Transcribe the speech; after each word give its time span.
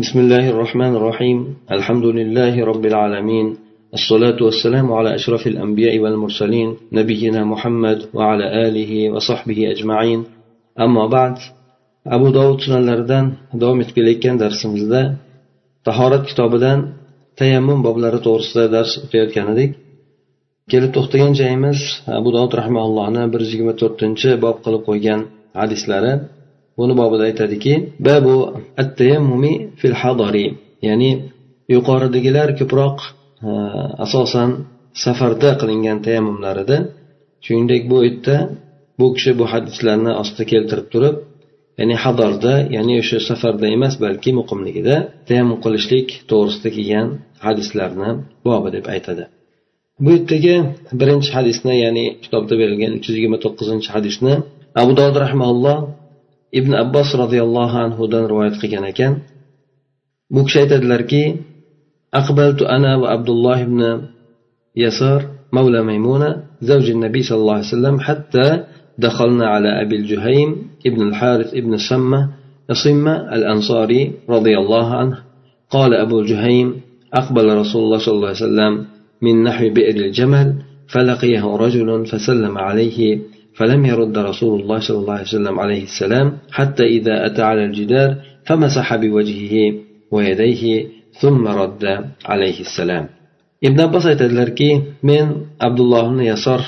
بسم 0.00 0.18
الله 0.24 0.44
الرحمن 0.50 0.92
الرحيم 0.96 1.38
الحمد 1.76 2.06
لله 2.18 2.54
رب 2.64 2.84
العالمين 2.90 3.46
الصلاة 3.98 4.38
والسلام 4.46 4.92
على 4.92 5.14
أشرف 5.14 5.46
الأنبياء 5.46 5.98
والمرسلين 5.98 6.68
نبينا 6.92 7.44
محمد 7.44 7.98
وعلى 8.14 8.46
آله 8.66 8.92
وصحبه 9.10 9.58
أجمعين 9.74 10.20
أما 10.80 11.04
بعد 11.06 11.34
أبو 12.06 12.28
داود 12.38 12.58
sunanlaridan 12.64 13.24
davom 13.60 13.78
etib 13.82 13.94
kelayotgan 13.98 14.36
darsimizda 14.42 15.02
tahorat 15.86 16.24
kitobidan 16.30 16.78
tayammum 17.38 17.78
boblari 17.86 18.18
to'g'risida 18.26 18.64
dars 18.76 18.92
o'tayotgan 19.04 19.46
edik 19.54 19.70
kelib 20.72 20.90
to'xtagan 20.96 21.32
joyimiz 21.40 21.78
abu 22.18 22.28
dovud 22.36 22.52
rahmaullohni 22.60 23.22
bir 23.32 23.40
yuz 23.44 23.50
yigirma 23.54 23.74
to'rtinchi 23.82 24.30
bob 24.44 24.56
qilib 24.64 24.82
qo'ygan 24.88 25.20
hadislari 25.60 26.12
Buni 26.77 26.93
bobida 27.01 27.23
aytadiki 27.29 27.73
babu 28.07 28.35
at 28.81 28.99
fil 29.79 29.95
hadari. 30.01 30.45
Ya'ni 30.87 31.11
yuqoridagilar 31.75 32.49
ko'proq 32.59 32.97
e, 33.47 33.49
asosan 34.05 34.49
safarda 35.03 35.49
qilingan 35.61 35.97
tayammumlar 36.05 36.55
edi 36.63 36.77
shuningdek 37.45 37.81
bu 37.91 37.97
yerda 38.05 38.37
bu 38.99 39.07
kishi 39.15 39.31
bu 39.39 39.45
hadislarni 39.53 40.11
ostida 40.21 40.43
keltirib 40.51 40.87
turib 40.93 41.15
ya'ni 41.79 41.95
hadorda 42.03 42.53
ya'ni 42.75 42.93
o'sha 43.01 43.17
safarda 43.29 43.65
emas 43.77 43.93
balki 44.05 44.29
muqimligida 44.39 44.95
tayammum 45.27 45.59
qilishlik 45.65 46.07
to'g'risida 46.31 46.69
kelgan 46.77 47.07
hadislarni 47.45 48.09
bobi 48.47 48.69
deb 48.75 48.85
aytadi. 48.95 49.23
Bu 50.03 50.09
yerdagi 50.15 50.55
birinchi 51.01 51.29
hadisni 51.37 51.73
ya'ni 51.85 52.05
kitobda 52.23 52.53
berilgan 52.61 52.91
uch 52.97 53.05
yuz 53.07 53.15
yigirma 53.17 53.39
to'qqizinchi 53.45 53.89
hadisni 53.95 54.33
abu 54.81 54.91
dovud 54.99 55.17
rahmaulloh 55.25 55.77
ibn 56.51 56.71
abbos 56.73 57.09
roziyallohu 57.13 57.77
anhudan 57.85 58.23
rivoyat 58.31 58.55
qilgan 58.61 58.85
ekan. 58.91 59.13
Bu 60.33 60.39
kishi 60.45 60.57
aytadilarki 60.63 61.23
أقبلت 62.13 62.61
أنا 62.61 62.95
وعبد 62.95 63.29
الله 63.29 63.63
بن 63.63 64.01
يسار 64.75 65.25
مولى 65.53 65.83
ميمونة 65.83 66.43
زوج 66.61 66.89
النبي 66.89 67.21
صلى 67.21 67.37
الله 67.37 67.53
عليه 67.53 67.67
وسلم 67.67 67.99
حتى 67.99 68.63
دخلنا 68.97 69.47
على 69.47 69.81
أبي 69.81 69.95
الجهيم 69.95 70.49
ابن 70.85 71.01
الحارث 71.07 71.53
ابن 71.53 71.73
السمة 71.73 72.29
صمة 72.71 73.35
الأنصاري 73.35 74.11
رضي 74.29 74.57
الله 74.57 74.95
عنه 74.95 75.17
قال 75.69 75.93
أبو 75.93 76.19
الجهيم 76.19 76.81
أقبل 77.13 77.57
رسول 77.57 77.83
الله 77.83 77.97
صلى 77.97 78.15
الله 78.15 78.27
عليه 78.27 78.37
وسلم 78.37 78.85
من 79.21 79.43
نحو 79.43 79.69
بئر 79.69 79.95
الجمل 79.95 80.55
فلقيه 80.87 81.45
رجل 81.55 82.05
فسلم 82.05 82.57
عليه 82.57 83.19
فلم 83.58 83.80
يرد 83.92 84.18
رسول 84.18 84.60
الله 84.60 84.78
صلى 84.86 84.98
الله 84.98 85.12
عليه 85.12 85.32
وسلم 85.32 85.56
عليه 85.64 85.82
السلام 85.90 86.26
حتى 86.50 86.84
إذا 86.96 87.26
أتى 87.26 87.42
على 87.42 87.62
الجدار 87.64 88.10
فمسح 88.46 88.96
بوجهه 88.96 89.54
ويديه 90.14 90.62
ثم 91.20 91.42
رد 91.62 91.84
عليه 92.32 92.58
السلام 92.66 93.06
ibn 93.62 93.78
abbos 93.86 94.04
aytadilarki 94.10 94.70
men 95.08 95.26
abdulloh 95.66 96.04
ibn 96.10 96.20
yasor 96.32 96.62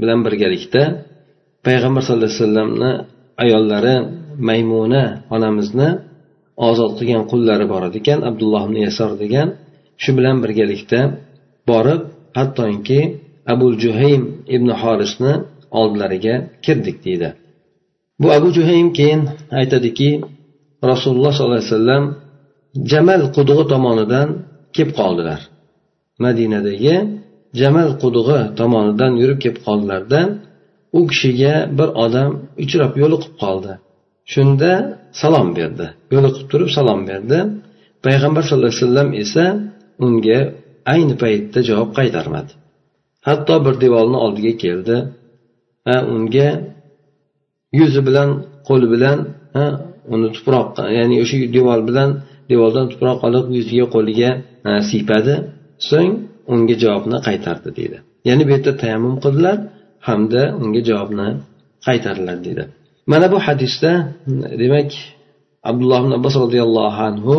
bilan 0.00 0.20
birgalikda 0.26 0.82
payg'ambar 1.66 2.02
sallallohu 2.04 2.28
alayhi 2.28 2.42
vasallamni 2.42 2.92
ayollari 3.44 3.96
maymuna 4.48 5.02
onamizni 5.34 5.88
ozod 6.68 6.92
qilgan 6.98 7.24
qullari 7.32 7.66
bor 7.72 7.82
ekan 8.00 8.18
abdulloh 8.30 8.62
ibn 8.68 8.76
yasor 8.86 9.10
degan 9.22 9.48
shu 10.02 10.10
bilan 10.18 10.36
birgalikda 10.44 11.00
borib 11.70 12.02
hattoki 12.38 13.00
abul 13.52 13.74
juhaym 13.82 14.22
ibn 14.56 14.68
horisni 14.82 15.32
oldilariga 15.79 16.35
kirdik 16.65 16.97
deydi. 17.05 17.29
Bu 18.21 18.27
abu 18.37 18.47
juhaym 18.57 18.89
keyin 18.97 19.21
aytadiki 19.59 20.09
rasululloh 20.91 21.31
sollallohu 21.37 21.59
alayhi 21.59 21.73
vasallam 21.73 22.03
jamal 22.91 23.21
qudug'i 23.35 23.65
tomonidan 23.73 24.27
kelib 24.75 24.91
qoldilar. 24.99 25.39
Madinadagi 26.25 26.95
jamal 27.61 27.89
qudug'i 28.03 28.41
tomonidan 28.59 29.11
yurib 29.21 29.39
kelib 29.43 29.59
qoldilarda 29.67 30.21
u 30.97 31.01
kishiga 31.11 31.55
bir 31.77 31.89
odam 32.05 32.29
uchrab 32.63 32.93
yo'liqib 33.01 33.33
qoldi. 33.43 33.73
Shunda 34.33 34.71
salom 35.21 35.47
berdi. 35.57 35.87
Yo'liqib 36.13 36.45
turib 36.51 36.69
salom 36.77 37.01
berdi. 37.09 37.39
Payg'ambar 38.05 38.43
sallallohu 38.47 38.73
alayhi 38.73 38.85
vasallam 38.85 39.09
esa 39.23 39.45
unga 40.05 40.39
ayni 40.93 41.15
paytda 41.23 41.59
javob 41.69 41.89
qaytarmadi. 41.99 42.51
Hatto 43.27 43.55
bir 43.65 43.75
devorni 43.83 44.17
oldiga 44.25 44.53
keldi. 44.63 44.95
Unga 46.13 46.49
yuzi 47.79 48.01
bilan 48.07 48.29
qo'li 48.67 48.87
bilan 48.93 49.17
uni 50.13 50.27
tuproq 50.35 50.67
ya'ni 50.97 51.15
o'sha 51.23 51.37
devor 51.55 51.79
bilan 51.89 52.09
devordan 52.51 52.85
tuproq 52.91 53.19
olib 53.27 53.45
yuziga 53.57 53.85
qo'liga 53.95 54.29
siypadi. 54.89 55.35
So'ng 55.89 56.11
unga 56.53 56.75
javobni 56.83 57.17
qaytardi 57.27 57.69
deydi. 57.77 57.97
Ya'ni 58.27 58.43
bu 58.47 58.51
yerda 58.55 58.71
tayammum 58.81 59.15
qildilar 59.23 59.57
hamda 60.07 60.41
unga 60.63 60.81
javobni 60.89 61.27
qaytardilar 61.87 62.37
deydi. 62.45 62.63
Mana 63.11 63.27
bu 63.33 63.37
hadisda 63.47 63.91
demak 64.61 64.91
abdulloh 65.69 65.99
ibn 66.03 66.11
abbos 66.19 66.35
roziyallohu 66.45 66.99
anhu 67.09 67.35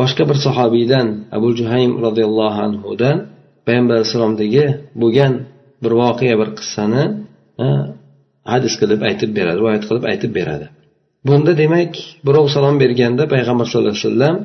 boshqa 0.00 0.22
bir 0.30 0.38
sahobiydan 0.46 1.06
abu 1.36 1.48
juhaym 1.58 1.92
roziyallohu 2.06 2.58
anhudan 2.68 3.16
payg'ambar 3.66 3.94
alayhissalomdagi 3.98 4.64
bo'lgan 5.02 5.32
bir 5.82 5.92
voqea 6.02 6.34
bir 6.40 6.48
qissani 6.58 7.02
hadis 8.52 8.74
qilib 8.80 9.00
aytib 9.08 9.30
beradi 9.38 9.56
rivoyat 9.60 9.84
qilib 9.88 10.04
aytib 10.12 10.32
beradi. 10.38 10.66
Bunda 11.26 11.52
demak 11.62 11.92
birov 12.26 12.46
salom 12.54 12.76
berganda 12.82 13.24
payg'ambar 13.34 13.66
sallallohu 13.70 13.94
alayhi 13.94 14.06
vasallam 14.08 14.36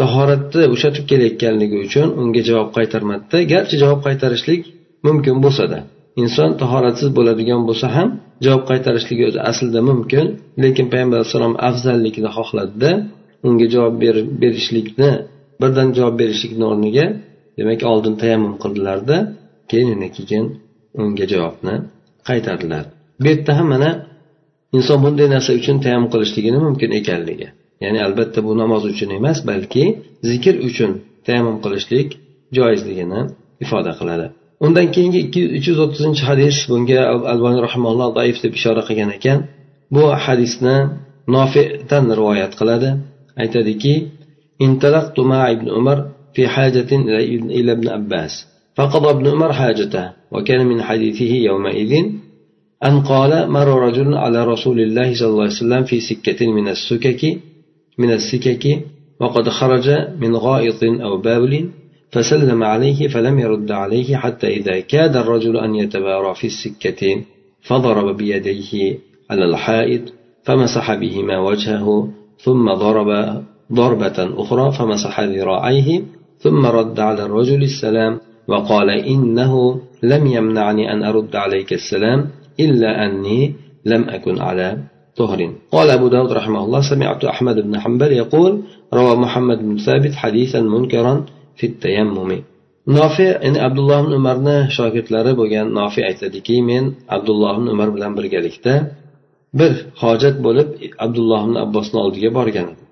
tahoratni 0.00 0.64
ushatib 0.74 1.04
kelayotganligi 1.10 1.76
uchun 1.86 2.08
unga 2.20 2.42
javob 2.48 2.68
qaytarmadida 2.76 3.38
garchi 3.52 3.74
javob 3.82 4.00
qaytarishlik 4.06 4.62
mumkin 5.06 5.36
bo'lsada 5.44 5.78
inson 6.22 6.50
tahoratsiz 6.62 7.08
bo'ladigan 7.18 7.60
bo'lsa 7.68 7.86
ham 7.96 8.08
javob 8.44 8.62
qaytarishligi 8.70 9.22
o'zi 9.30 9.40
aslida 9.50 9.80
mumkin 9.90 10.24
lekin 10.62 10.86
payg'ambar 10.92 11.16
alayhissalom 11.18 11.54
afzallikni 11.68 12.30
xohladida 12.36 12.90
unga 13.46 13.66
javob 13.74 13.94
berishlikni 14.42 15.10
birdan 15.60 15.88
javob 15.96 16.14
berishlikni 16.22 16.64
o'rniga 16.72 17.06
demak 17.58 17.80
oldin 17.92 18.14
tayammum 18.22 18.54
qildilarda 18.62 19.16
keyin 19.70 19.88
keyin 20.28 20.46
unga 21.02 21.24
javobni 21.32 21.74
qaytardilar 22.29 22.83
bu 23.21 23.25
yerda 23.31 23.51
ham 23.57 23.67
mana 23.73 23.89
inson 24.77 24.99
bunday 25.05 25.27
narsa 25.35 25.51
uchun 25.59 25.77
tayammum 25.83 26.09
qilishligini 26.13 26.59
mumkin 26.67 26.89
ekanligi 26.99 27.47
ya'ni 27.83 27.99
albatta 28.07 28.39
bu 28.47 28.51
namoz 28.61 28.83
uchun 28.91 29.09
emas 29.19 29.37
balki 29.49 29.83
zikr 30.29 30.55
uchun 30.69 30.91
tayammum 31.27 31.57
qilishlik 31.63 32.09
joizligini 32.57 33.21
ifoda 33.63 33.91
qiladi 33.99 34.25
undan 34.65 34.87
keyingi 34.95 35.19
uch 35.57 35.65
yuz 35.69 35.79
o'ttizinchi 35.85 36.23
hadis 36.29 36.55
bunga 36.71 36.99
albani 37.33 37.59
rahimulloh 37.67 38.07
zaif 38.17 38.37
deb 38.43 38.53
ishora 38.59 38.81
qilgan 38.87 39.09
ekan 39.17 39.39
bu 39.95 40.03
hadisni 40.25 40.77
nofidan 41.35 42.05
rivoyat 42.19 42.53
qiladi 42.59 42.89
aytadiki 43.43 43.95
انطلقت 44.67 45.17
مع 45.19 45.51
ابن 45.51 45.67
عمر 45.69 45.97
في 46.33 46.47
حاجة 46.47 46.91
إلى 47.57 47.71
ابن 47.71 47.87
عباس 47.87 48.33
فقضى 48.74 49.10
ابن 49.10 49.26
عمر 49.26 49.52
حاجته 49.52 50.12
وكان 50.32 50.66
من 50.66 50.82
حديثه 50.82 51.34
يومئذ 51.34 52.04
أن 52.84 53.00
قال 53.00 53.50
مر 53.50 53.86
رجل 53.86 54.14
على 54.14 54.44
رسول 54.44 54.80
الله 54.80 55.14
صلى 55.14 55.28
الله 55.28 55.42
عليه 55.42 55.52
وسلم 55.52 55.84
في 55.84 56.00
سكة 56.00 56.46
من 56.46 56.68
السكك 56.68 57.38
من 57.98 58.10
السكك 58.10 58.80
وقد 59.20 59.48
خرج 59.48 59.90
من 60.20 60.36
غائط 60.36 60.84
أو 60.84 61.16
بابل 61.16 61.70
فسلم 62.10 62.62
عليه 62.62 63.08
فلم 63.08 63.38
يرد 63.38 63.70
عليه 63.70 64.16
حتى 64.16 64.46
إذا 64.46 64.80
كاد 64.80 65.16
الرجل 65.16 65.56
أن 65.56 65.74
يتبارى 65.74 66.34
في 66.34 66.46
السكة 66.46 67.22
فضرب 67.62 68.16
بيديه 68.16 68.98
على 69.30 69.44
الحائط 69.44 70.02
فمسح 70.44 70.94
بهما 70.94 71.38
وجهه 71.38 72.08
ثم 72.38 72.72
ضرب 72.72 73.42
ضربة 73.72 74.42
أخرى 74.42 74.72
فمسح 74.72 75.20
ذراعيه 75.20 76.02
ثم 76.38 76.66
رد 76.66 77.00
على 77.00 77.22
الرجل 77.22 77.62
السلام 77.62 78.20
وقال 78.47 78.89
إنه 78.89 79.81
لم 80.03 80.27
يمنعني 80.27 80.93
أن 80.93 81.03
أرد 81.03 81.35
عليك 81.35 81.73
السلام 81.73 82.19
إلا 82.59 83.05
أني 83.05 83.53
لم 83.85 84.09
أكن 84.09 84.39
على 84.39 84.77
طهر 85.17 85.39
قال 85.71 85.89
أبو 85.89 86.07
داود 86.07 86.31
رحمه 86.31 86.61
الله 86.65 86.81
سمعت 86.81 87.25
أحمد 87.25 87.57
بن 87.59 87.79
حنبل 87.79 88.11
يقول 88.11 88.61
روى 88.93 89.15
محمد 89.15 89.59
بن 89.67 89.77
ثابت 89.77 90.13
حديثا 90.15 90.61
منكرا 90.61 91.25
في 91.57 91.65
التيمم 91.67 92.31
nofi 92.97 93.25
ya'ni 93.31 93.59
abdulloh 93.67 93.97
ibn 94.03 94.13
umarni 94.19 94.57
shogirdlari 94.77 95.31
bo'lgan 95.39 95.67
nofi 95.79 96.01
aytadiki 96.09 96.57
men 96.69 96.83
abdulloh 97.15 97.53
ibn 97.59 97.67
umar 97.75 97.89
bilan 97.95 98.11
birgalikda 98.17 98.73
bir 99.59 99.71
hojat 100.01 100.35
bo'lib 100.45 100.69
abdulloh 101.05 101.41
ibn 101.47 101.55
abbosni 101.65 101.97
oldiga 102.05 102.29
borgan 102.37 102.65
edim 102.73 102.82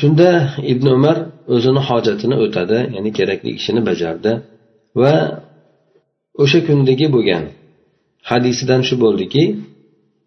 shunda 0.00 0.28
ibn 0.72 0.86
umar 0.96 1.16
o'zini 1.54 1.80
hojatini 1.88 2.36
o'tadi 2.44 2.78
ya'ni 2.96 3.10
kerakli 3.18 3.50
ishini 3.58 3.80
bajardi 3.88 4.32
va 5.00 5.14
o'sha 6.42 6.58
kundagi 6.68 7.06
bo'lgan 7.14 7.44
hadisidan 8.30 8.80
shu 8.88 8.94
bo'ldiki 9.04 9.44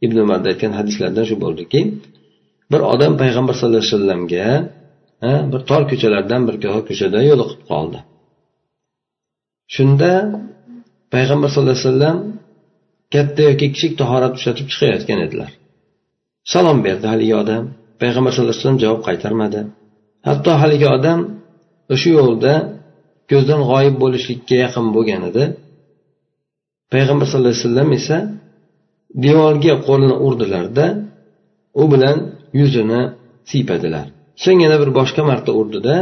ibn 0.05 0.17
umarda 0.25 0.47
aytgan 0.51 0.73
hadislardan 0.79 1.25
shu 1.29 1.35
bo'ldiki 1.43 1.79
bir 2.71 2.81
odam 2.93 3.13
payg'ambar 3.21 3.53
sallallohu 3.57 3.83
alayhi 3.83 3.93
vasallamga 3.95 4.47
bir 5.51 5.61
tor 5.69 5.81
ko'chalardan 5.91 6.41
bir 6.47 6.55
ko'chada 6.89 7.19
yo'liqib 7.29 7.61
qoldi. 7.71 7.99
Shunda 9.75 10.11
payg'ambar 11.13 11.49
sallallohu 11.51 11.77
alayhi 11.77 11.89
vasallam 11.89 12.17
katta 13.13 13.41
yoki 13.49 13.67
kichik 13.73 13.93
tahorat 14.01 14.33
ushlatib 14.37 14.67
chiqayotgan 14.71 15.19
edilar. 15.25 15.51
Salom 16.53 16.77
berdi 16.87 17.05
haligi 17.13 17.35
odam. 17.43 17.63
Payg'ambar 18.01 18.31
sallallohu 18.31 18.53
alayhi 18.53 18.63
vasallam 18.63 18.81
javob 18.85 19.01
qaytarmadi. 19.07 19.59
Hatto 20.27 20.51
haligi 20.61 20.87
odam 20.97 21.19
o'sha 21.93 22.09
yo'lda 22.19 22.53
ko'zdan 23.31 23.61
g'oyib 23.69 23.95
bo'lishlikka 24.03 24.55
yaqin 24.65 24.85
bo'lgan 24.95 25.21
edi. 25.29 25.43
Payg'ambar 26.93 27.25
sallallohu 27.29 27.53
alayhi 27.53 27.65
vasallam 27.67 27.89
esa 27.99 28.17
devorga 29.25 29.73
qo'lini 29.87 30.15
urdilarda 30.27 30.85
u 31.81 31.83
bilan 31.93 32.17
yuzini 32.59 33.01
siypadilar. 33.51 34.05
So'ng 34.43 34.59
yana 34.65 34.77
bir 34.81 34.89
boshqa 34.99 35.21
marta 35.29 35.51
urdida 35.59 35.95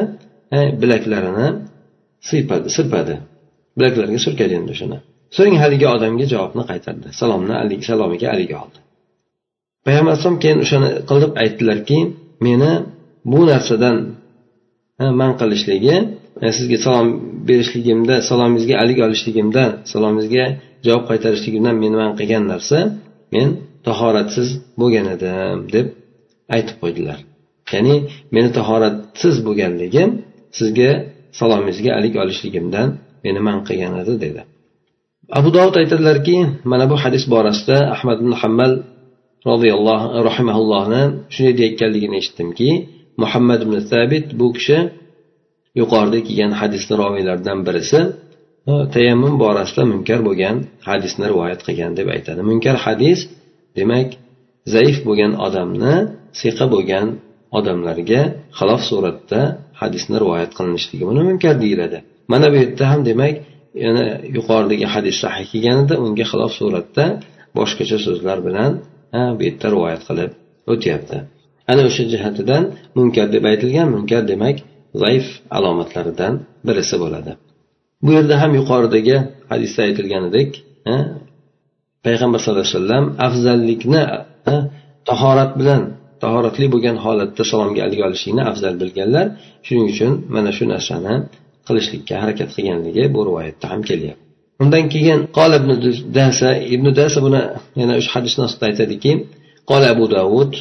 e, 0.57 0.59
bilaklarini 0.81 1.47
siypadi 2.29 2.67
sirpadi. 2.77 3.15
Bilaklariga 3.77 4.19
surkadi 4.25 4.53
endi 4.59 4.73
shuni. 4.79 4.97
So'ng 5.37 5.55
haligi 5.63 5.87
odamga 5.95 6.25
javobni 6.33 6.63
qaytardi. 6.71 7.07
Salomni 7.19 7.53
salomiga 7.89 8.27
haligi 8.33 8.55
oldi. 8.63 8.79
Payg'ambar 9.85 10.11
alayhisalom 10.11 10.39
keyin 10.43 10.59
o'shani 10.65 10.89
qilib 11.09 11.31
aytdilarki 11.43 11.97
meni 12.47 12.71
bu 13.31 13.39
narsadan 13.51 13.95
man 15.19 15.31
qilishligi 15.39 15.95
e, 16.45 16.47
sizga 16.57 16.77
salom 16.85 17.07
berishligimda 17.47 18.15
salomingizga 18.29 18.75
alik 18.83 18.97
olishligimdan 19.05 19.69
salomingizga 19.91 20.45
javob 20.85 21.03
qaytarishligimdan 21.09 21.75
meni 21.83 21.95
man 22.01 22.11
qilgan 22.19 22.43
narsa 22.51 22.77
men 23.35 23.47
tahoratsiz 23.87 24.49
bo'lgan 24.81 25.05
edim 25.15 25.57
deb 25.75 25.87
aytib 26.55 26.77
qo'ydilar. 26.83 27.19
Ya'ni 27.73 27.95
meni 28.35 28.49
tahoratsiz 28.57 29.35
bo'lganligim 29.47 30.09
sizga 30.57 30.89
salomingizga 31.39 31.91
alik 31.99 32.13
olishligimdan 32.23 32.87
meni 33.25 33.39
man 33.47 33.57
qilgan 33.67 33.93
edi 34.01 34.13
dedi. 34.25 34.41
Abu 35.39 35.49
dovud 35.55 35.75
aytadilarki 35.81 36.37
mana 36.71 36.85
bu 36.91 36.95
hadis 37.03 37.23
borasida 37.33 37.77
ahmad 37.95 38.17
ibn 38.23 38.33
hammal 38.41 38.71
roziyallohu 39.49 40.05
rahimaullohni 40.29 41.01
shunday 41.33 41.53
deyayotganligini 41.59 42.15
eshitdimki 42.21 42.69
muhammad 43.21 43.59
ibn 43.65 43.75
sabit 43.91 44.25
bu 44.39 44.47
kishi 44.55 44.77
yuqorida 45.79 46.19
kelgan 46.27 46.51
hadisni 46.61 46.93
roviylaridan 47.03 47.59
birisi 47.67 47.99
tayammum 48.95 49.35
borasida 49.43 49.83
munkar 49.93 50.19
bo'lgan 50.27 50.55
hadisni 50.89 51.25
rivoyat 51.31 51.61
qilgan 51.67 51.91
deb 51.99 52.07
aytadi. 52.15 52.41
Munkar 52.49 52.75
hadis 52.85 53.19
demak 53.77 54.09
zaif 54.73 54.97
bo'lgan 55.07 55.33
odamni 55.47 55.95
siqa 56.41 56.65
bo'lgan 56.73 57.07
odamlarga 57.57 58.21
xilof 58.57 58.81
suratda 58.89 59.41
hadisni 59.81 60.15
rivoyat 60.23 60.51
qilinishligi 60.57 61.03
buni 61.09 61.21
munkar 61.29 61.55
deyiladi. 61.63 61.97
Mana 62.31 62.45
bu 62.51 62.55
yerda 62.61 62.85
ham 62.91 63.01
demak 63.09 63.35
yana 63.85 64.03
yuqoridagi 64.37 64.85
hadis 64.93 65.15
sahih 65.23 65.45
kelganida 65.51 65.95
unga 66.05 66.25
xilof 66.31 66.51
suratda 66.59 67.05
boshqacha 67.57 67.97
so'zlar 68.05 68.37
bilan 68.47 68.71
bu 69.37 69.41
yerda 69.47 69.67
rivoyat 69.75 70.01
qilib 70.09 70.31
o'tyapti. 70.73 71.17
Ana 71.71 71.81
o'sha 71.89 72.03
jihatidan 72.13 72.63
munkar 72.97 73.27
deb 73.35 73.43
aytilgan 73.51 73.87
munkar 73.95 74.23
demak 74.31 74.57
zaif 75.03 75.25
alomatlaridan 75.57 76.33
birisi 76.67 76.95
bo'ladi. 77.03 77.31
Bu 78.05 78.11
yerda 78.17 78.35
ham 78.41 78.51
yuqoridagi 78.59 79.17
hadisda 79.51 79.81
aytilganidek 79.87 80.49
payg'ambar 82.05 82.39
sallallohu 82.43 82.65
alayhi 82.65 82.77
vasallam 82.79 83.05
afzallikni 83.27 84.01
tahorat 85.09 85.51
bilan 85.59 85.81
tahoratli 86.23 86.65
bo'lgan 86.73 86.97
holatda 87.05 87.43
salomga 87.51 87.81
alik 87.87 87.99
olishlikni 88.07 88.43
afzal 88.51 88.73
bilganlar 88.81 89.25
shuning 89.65 89.87
uchun 89.93 90.11
mana 90.35 90.51
shu 90.57 90.63
narsani 90.73 91.15
qilishlikka 91.67 92.15
harakat 92.23 92.49
qilganligi 92.55 93.03
bu 93.15 93.19
rivoyatda 93.27 93.65
ham 93.73 93.81
kelyapti. 93.89 94.22
undan 94.62 94.84
keyin 94.92 95.20
qola 95.38 95.56
ibn 95.62 95.70
dasa 96.18 96.48
ibn 96.74 96.86
dasa 97.00 97.18
buni 97.26 97.40
yana 97.80 97.92
o'sha 98.00 98.10
hadisni 98.16 98.42
ostida 98.48 98.64
aytadiki 98.70 99.12
qola 99.70 99.86
abu 99.94 100.04
davud 100.18 100.52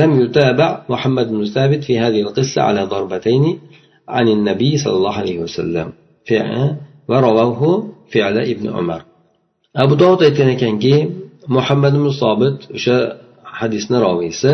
لم 0.00 0.10
يتابع 0.22 0.68
محمد 0.92 1.26
بن 1.34 1.42
ثابت 1.56 1.80
في 1.86 1.94
هذه 2.04 2.20
القصة 2.26 2.60
على 2.68 2.82
ضربتين 2.92 3.44
عن 4.16 4.26
النبي 4.36 4.72
صلى 4.82 4.96
الله 4.98 5.14
عليه 5.22 5.38
وسلم 5.44 5.86
ورواه 7.10 7.60
فعل 8.12 8.36
ابن 8.52 8.66
عمر 8.76 9.00
abu 9.82 9.94
dovud 10.00 10.20
aytgan 10.26 10.48
ekanki 10.56 10.94
muhammad 11.56 11.92
ibn 11.98 12.08
sobit 12.22 12.58
o'sha 12.76 12.96
hadisni 13.58 13.96
roviysi 14.06 14.50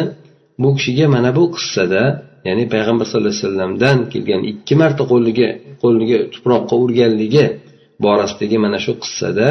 bu 0.63 0.69
kishiga 0.77 1.07
mana 1.15 1.31
bu 1.39 1.45
qissada 1.57 2.03
ya'ni 2.49 2.65
payg'ambar 2.73 3.05
sallallohu 3.07 3.33
alayhi 3.33 3.45
vasallamdan 3.47 3.97
kelgan 4.13 4.43
ikki 4.53 4.75
marta 4.83 5.03
qo'liga 5.13 5.49
qo'liga 5.83 6.19
tuproqqa 6.35 6.75
urganligi 6.85 7.45
borasidagi 8.08 8.58
mana 8.66 8.78
shu 8.86 8.94
qissada 9.04 9.50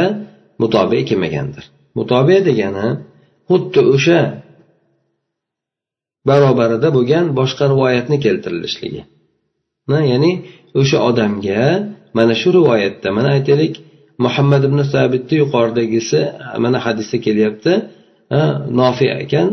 mutobe 0.62 0.99
kelmagandir. 1.08 1.64
Mutobe 1.99 2.37
degani 2.49 2.88
xuddi 3.49 3.81
o'sha 3.94 4.20
barobarida 6.28 6.88
bo'lgan 6.96 7.25
boshqa 7.38 7.64
rivoyatni 7.72 8.16
keltirilishligi. 8.25 9.02
Ya'ni 10.12 10.32
o'sha 10.81 10.99
odamga 11.08 11.64
mana 12.19 12.34
shu 12.40 12.49
rivoyatda 12.58 13.08
mana 13.16 13.28
aytaylik 13.37 13.75
muhammad 14.25 14.62
ibn 14.69 14.78
sabitni 14.94 15.34
yuqoridagisi 15.43 16.20
mana 16.64 16.78
hadisda 16.84 17.16
kelyapti 17.26 17.72
nofiy 18.81 19.10
ekan 19.25 19.49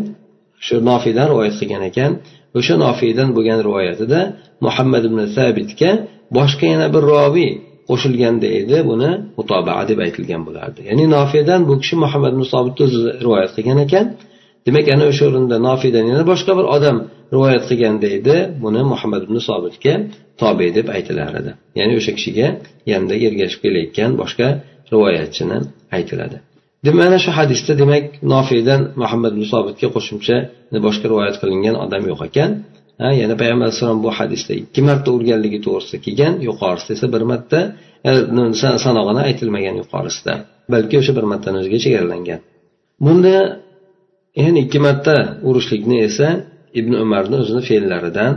shu 0.65 0.75
nofiydan 0.89 1.27
rivoyat 1.31 1.55
qilgan 1.59 1.83
ekan. 1.91 2.11
O'sha 2.57 2.75
nofiydan 2.85 3.29
bo'lgan 3.35 3.59
rivoyatida 3.67 4.19
muhammad 4.65 5.03
ibn 5.09 5.19
sabitga 5.37 5.91
boshqa 6.37 6.65
yana 6.73 6.87
bir 6.95 7.03
roviy 7.13 7.51
qo'shilganda 7.89 8.47
edi 8.59 8.77
buni 8.89 9.11
mutobaa 9.39 9.81
deb 9.89 9.99
aytilgan 10.05 10.41
bo'lardi. 10.47 10.79
Ya'ni 10.89 11.05
nofiydan 11.15 11.61
bu 11.69 11.73
kishi 11.81 11.95
muhammad 12.03 12.31
ibn 12.35 12.43
sobitni 12.53 12.81
o'zi 12.87 12.99
rivoyat 13.25 13.51
qilgan 13.57 13.79
ekan. 13.85 14.05
Demak 14.67 14.85
ana 14.95 15.05
o'sha 15.11 15.23
o'rinda 15.29 15.57
nofiydan 15.67 16.03
yana 16.11 16.23
boshqa 16.31 16.51
bir 16.59 16.65
odam 16.75 16.97
rivoyat 17.33 17.63
qilganda 17.69 18.07
edi 18.17 18.35
buni 18.63 18.81
muhammad 18.91 19.21
ibn 19.27 19.37
sobitga 19.49 19.93
tobe 20.41 20.67
deb 20.77 20.87
aytilar 20.95 21.31
edi. 21.41 21.51
Ya'ni 21.79 21.93
o'sha 21.99 22.11
kishiga 22.17 22.47
yanada 22.91 23.15
ergashib 23.27 23.59
kelayotgan 23.65 24.11
boshqa 24.21 24.47
rivoyatchini 24.91 25.57
aytiladi. 25.97 26.37
Demak 26.85 26.99
mana 27.03 27.17
shu 27.23 27.31
hadisda 27.39 27.73
demak 27.81 28.05
nofiydan 28.33 28.81
muhammad 29.01 29.31
ibn 29.35 29.45
sobitga 29.53 29.87
qo'shimcha 29.95 30.35
boshqa 30.87 31.05
rivoyat 31.11 31.35
qilingan 31.41 31.75
odam 31.85 32.03
yo'q 32.11 32.21
ekan. 32.29 32.51
Yana 33.21 33.35
payg'ambar 33.41 33.65
alayhissalom 33.67 33.99
bu 34.05 34.09
hadisda 34.19 34.51
ikki 34.61 34.81
marta 34.89 35.09
urganligi 35.17 35.59
to'g'risida 35.65 35.97
kelgan 36.05 36.33
yuqorisida 36.47 36.91
esa 36.97 37.07
bir 37.13 37.23
marta 37.31 37.59
sanog'ini 38.85 39.21
aytilmagan 39.29 39.75
yuqorisida. 39.81 40.33
Balki 40.73 40.95
o'sha 41.01 41.11
bir 41.17 41.25
martani 41.31 41.57
o'ziga 41.61 41.79
chegaralangan. 41.85 42.39
Bunda 43.05 43.35
ya'ni 44.41 44.59
ikki 44.65 44.79
marta 44.87 45.15
urishlikni 45.49 45.97
esa 46.07 46.27
ibn 46.79 46.93
umarni 47.03 47.35
o'zini 47.41 47.61
fe'llaridan 47.69 48.33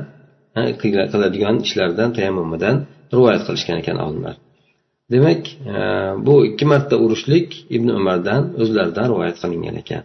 qiladigan 1.12 1.56
ishlaridan 1.66 2.10
tayammumidan 2.16 2.76
rivoyat 3.14 3.42
qilishgan 3.46 3.76
ekan 3.82 3.96
olimlar. 4.04 4.34
Demak 5.12 5.42
e, 5.74 5.76
bu 6.26 6.34
ikki 6.48 6.64
marta 6.72 6.94
urushlik 7.04 7.48
ibn 7.76 7.88
umardan 7.98 8.42
o'zlaridan 8.62 9.06
rivoyat 9.12 9.36
qilingan 9.42 9.76
ekan. 9.82 10.02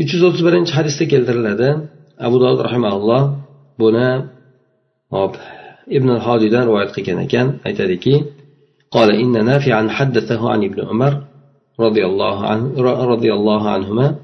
Uch 0.00 0.10
yuz 0.14 0.22
o'ttiz 0.26 0.42
birinchi 0.48 0.72
hadisda 0.78 1.04
keltiriladi. 1.12 1.68
Abu 2.26 2.36
dovud 2.42 2.60
rahimaulloh 2.68 3.22
buni 3.82 4.08
hop 5.14 5.34
ibn 5.96 6.08
hodiydan 6.26 6.62
rivoyat 6.68 6.90
qilgan 6.96 7.18
ekan. 7.26 7.46
Aytadiki 7.68 8.14
قال 8.90 9.08
إن 9.14 9.44
نافعا 9.44 9.88
حدثه 9.88 10.50
عن 10.50 10.64
ابن 10.64 10.78
عمر 10.88 11.12
رضي 11.80 12.06
الله 12.06 12.46
عنه 12.46 12.64
رضي 13.14 13.32
الله 13.32 13.68
عنهما. 13.68 14.16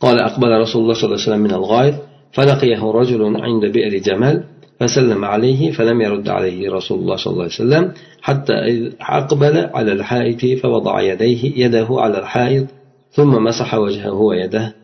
قال 0.00 0.20
أقبل 0.20 0.50
رسول 0.60 0.82
الله 0.82 0.94
صلى 0.94 1.04
الله 1.04 1.20
عليه 1.20 1.28
وسلم 1.28 1.40
من 1.40 1.54
الغائط 1.60 1.94
فلقيه 2.32 2.82
رجل 3.00 3.22
عند 3.36 3.64
بئر 3.64 3.98
جمال 3.98 4.44
فسلم 4.80 5.24
عليه 5.24 5.70
فلم 5.70 6.00
يرد 6.00 6.28
عليه 6.28 6.70
رسول 6.72 6.98
الله 6.98 7.16
صلى 7.16 7.32
الله 7.32 7.42
عليه 7.42 7.54
وسلم 7.54 7.92
حتى 8.22 8.54
أقبل 9.00 9.56
على 9.74 9.92
الحائط 9.92 10.60
فوضع 10.62 11.00
يديه 11.00 11.64
يده 11.64 11.86
على 11.90 12.18
الحائط 12.18 12.66
ثم 13.12 13.44
مسح 13.44 13.74
وجهه 13.74 14.12
ويده 14.12 14.74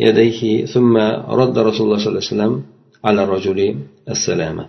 يديه 0.00 0.64
ثم 0.64 0.96
رد 1.40 1.58
رسول 1.58 1.86
الله 1.86 1.98
صلى 1.98 2.08
الله 2.08 2.22
عليه 2.22 2.34
وسلم 2.34 2.62
على 3.04 3.24
الرجل 3.24 3.76
السلامة. 4.08 4.64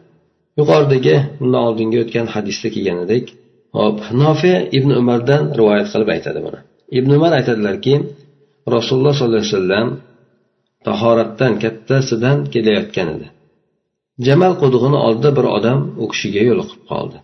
yuqoridagi 0.58 1.16
bundan 1.40 1.62
oldingi 1.68 1.98
o'tgan 2.04 2.28
hadisda 2.36 2.68
kelganidek 2.76 3.26
hop 3.78 3.98
nofi 4.24 4.54
ibn 4.78 4.90
umardan 5.02 5.44
rivoyat 5.60 5.88
qilib 5.94 6.10
aytadi 6.16 6.40
buni. 6.46 6.60
Ibn 6.98 7.10
umar 7.18 7.32
aytadilarki 7.40 7.94
rasululloh 8.76 9.14
sollallohu 9.20 9.44
alayhi 9.44 9.56
vasallam 9.58 9.88
tahoratdan 10.88 11.54
kattasidan 11.64 12.38
kelayotgan 12.54 13.08
edi. 13.16 13.28
Jamal 14.26 14.54
qudug'ini 14.62 15.00
oldida 15.08 15.30
bir 15.38 15.46
odam 15.58 15.80
u 16.04 16.06
kishiga 16.12 16.42
yo'liqib 16.50 16.82
qoldi 16.92 17.18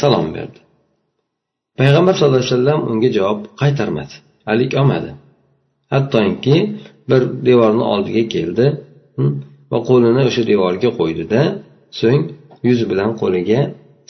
salom 0.00 0.26
berdi. 0.36 0.58
Payg'ambar 1.80 2.14
sallallohu 2.16 2.42
alayhi 2.42 2.54
vasallam 2.54 2.80
unga 2.90 3.08
javob 3.16 3.40
qaytarmadi 3.60 4.14
alik 4.52 4.72
olmadi. 4.80 5.10
Hattoki 5.92 6.56
bir 7.10 7.22
devorni 7.48 7.84
oldiga 7.94 8.22
keldi 8.34 8.66
va 9.72 9.78
qo'lini 9.88 10.22
o'sha 10.28 10.42
devorga 10.52 10.90
qo'ydida 11.00 11.40
so'ng 12.00 12.22
yuzi 12.68 12.84
bilan 12.90 13.10
qo'liga 13.20 13.60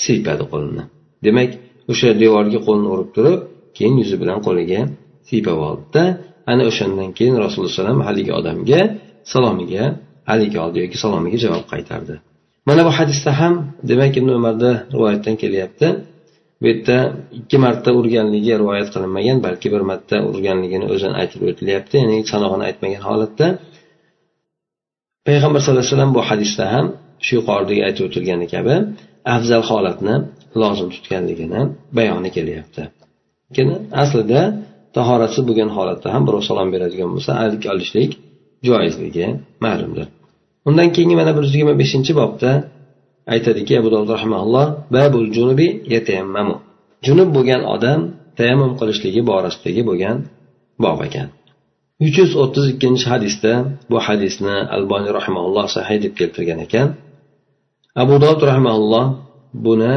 siypadi 0.05 0.45
qo'lini. 0.53 0.85
Demak 1.27 1.51
o'sha 1.93 2.09
devorga 2.23 2.59
qo'lini 2.67 2.89
urib 2.95 3.11
turib 3.17 3.39
keyin 3.77 3.97
yuzi 4.03 4.17
bilan 4.23 4.39
qo'liga 4.47 4.81
siypab 5.29 5.59
oldida 5.69 6.03
ana 6.53 6.63
o'shandan 6.71 7.11
keyin 7.19 7.35
rasululloh 7.45 7.71
alayhi 7.71 7.81
vasallam 7.83 8.01
haligi 8.09 8.33
odamga 8.41 8.81
salomiga 9.33 9.85
haligi 10.31 10.59
oldi 10.65 10.79
yoki 10.85 10.97
salomiga 11.05 11.39
javob 11.45 11.65
qaytardi. 11.73 12.15
Mana 12.69 12.83
bu 12.87 12.93
hadisda 12.99 13.31
ham 13.41 13.55
demak 13.91 14.13
ibn 14.21 14.31
umarda 14.39 14.71
rivoyatdan 14.95 15.35
kelyapti. 15.43 15.89
Bu 16.61 16.67
yerda 16.71 16.97
ikki 17.39 17.57
marta 17.65 17.91
urganligi 17.99 18.53
rivoyat 18.63 18.89
qilinmagan 18.95 19.39
balki 19.47 19.69
bir 19.75 19.83
marta 19.91 20.17
urganligini 20.31 20.87
o'zini 20.95 21.15
aytib 21.21 21.41
o'tilyapti 21.51 21.95
ya'ni 22.03 22.17
sanog'ini 22.33 22.65
aytmagan 22.69 23.03
holatda. 23.09 23.47
Payg'ambar 25.27 25.61
sallallohu 25.63 25.83
alayhi 25.83 25.95
vasallam 25.95 26.13
bu 26.17 26.23
hadisda 26.29 26.65
ham 26.75 26.87
shu 27.25 27.33
yuqoridagi 27.39 27.83
aytib 27.89 28.03
o'tilgani 28.09 28.47
kabi 28.55 28.75
afzal 29.37 29.63
holatni 29.71 30.15
lozim 30.63 30.89
tutganligini 30.95 31.61
bayoni 31.99 32.31
kelyapti. 32.37 32.83
Lekin 33.49 33.69
aslida 34.03 34.41
tahoratsiz 34.97 35.43
bo'lgan 35.49 35.71
holatda 35.77 36.09
ham 36.15 36.23
birov 36.29 36.43
salom 36.49 36.69
beradigan 36.75 37.09
bo'lsa 37.15 37.31
alik 37.45 37.63
olishlik 37.73 38.11
joizligi 38.69 39.27
ma'lumdir. 39.65 40.07
Undan 40.69 40.89
keyingi 40.95 41.17
mana 41.21 41.33
bir 41.37 41.43
yuz 41.47 41.53
yigirma 41.55 41.75
beshinchi 41.83 42.13
bobda 42.21 42.51
aytadiki 43.35 43.73
abu 43.81 43.89
dovud 43.95 44.11
rahmaulloh 44.17 44.67
babul 44.97 45.27
junubi 45.37 45.69
yatayammamu 45.95 46.57
junub 47.07 47.29
bo'lgan 47.37 47.63
odam 47.75 48.01
tayammum 48.39 48.73
qilishligi 48.81 49.21
borasidagi 49.31 49.83
bo'lgan 49.89 50.17
bob 50.85 50.99
ekan. 51.09 51.29
Uch 52.07 52.17
yuz 52.21 52.33
o'ttiz 52.43 52.65
ikkinchi 52.73 53.07
hadisda 53.13 53.53
bu 53.91 53.97
hadisni 54.07 54.57
alboniy 54.77 55.13
rahimaulloh 55.19 55.67
sahiy 55.77 55.99
deb 56.05 56.13
keltirgan 56.21 56.59
ekan. 56.67 56.89
Abu 58.03 58.15
dovud 58.23 58.43
rahmaulloh 58.51 59.07
buni 59.67 59.95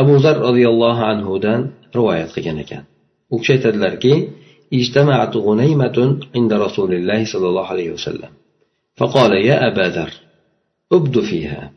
abu 0.00 0.14
zar 0.24 0.36
roziyallohu 0.48 1.02
anhudan 1.12 1.60
rivoyat 1.96 2.30
qilgan 2.36 2.58
ekan. 2.64 2.82
U 3.32 3.34
kishi 3.40 3.52
aytadilarki 3.56 4.14
عند 6.34 6.52
رسول 6.52 6.94
الله 6.94 7.24
صلى 7.24 7.48
الله 7.48 7.66
عليه 7.66 7.90
وسلم 7.90 8.28
فقال 8.96 9.32
يا 9.32 9.68
أبا 9.68 9.88
ذر 9.88 10.12
أبد 10.92 11.20
فيها 11.20 11.72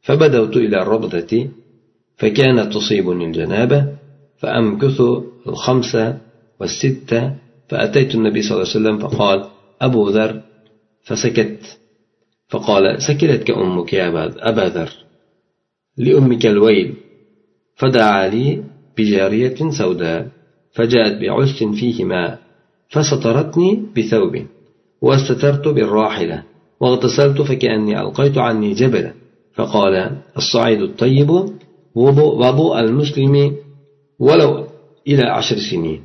فبدوت 0.00 0.56
إلى 0.56 0.82
الربضة 0.82 1.48
فكانت 2.16 2.72
تصيبني 2.72 3.24
الجنابة 3.24 3.86
فأمكث 4.38 5.00
الخمسة 5.46 6.18
والستة 6.60 7.34
فأتيت 7.68 8.14
النبي 8.14 8.42
صلى 8.42 8.50
الله 8.56 8.68
عليه 8.68 8.78
وسلم 8.80 8.98
فقال 8.98 9.44
أبو 9.80 10.08
ذر 10.08 10.40
فسكت 11.04 11.78
فقال 12.48 13.02
سكلتك 13.02 13.50
أمك 13.50 13.92
يا 13.92 14.08
أبا 14.50 14.68
ذر 14.68 14.90
لأمك 15.96 16.46
الويل 16.46 16.94
فدعا 17.76 18.28
لي 18.28 18.62
بجارية 18.98 19.70
سوداء 19.70 20.28
فجاءت 20.72 21.20
بعس 21.20 21.62
فيه 21.62 22.04
ماء 22.04 22.38
فسترتني 22.88 23.82
بثوب 23.96 24.46
واستترت 25.02 25.68
بالراحلة 25.68 26.42
واغتسلت 26.80 27.42
فكأني 27.42 28.00
ألقيت 28.00 28.38
عني 28.38 28.72
جبلا. 28.74 29.12
فقال 29.54 30.16
الصعيد 30.36 30.82
الطيب 30.82 31.30
وضوء 31.94 32.80
المسلم 32.80 33.56
ولو 34.18 34.66
إلى 35.08 35.22
عشر 35.22 35.56
سنين. 35.70 36.04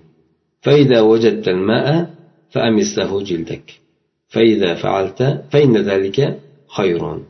فإذا 0.62 1.02
وجدت 1.02 1.48
الماء 1.48 2.10
فأمسه 2.50 3.22
جلدك. 3.22 3.74
فإذا 4.28 4.76
فعلت 4.76 5.44
فإن 5.52 5.78
ذلك 5.78 6.40
خير. 6.78 7.22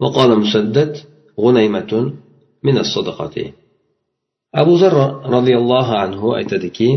وقال 0.00 0.38
مسدد 0.38 0.96
غنيمة 1.40 2.12
من 2.63 2.77
الصدقة 2.77 3.35
abu 4.53 4.73
zar 4.81 4.93
roziyallohu 5.35 5.93
anhu 6.05 6.27
aytadiki 6.39 6.89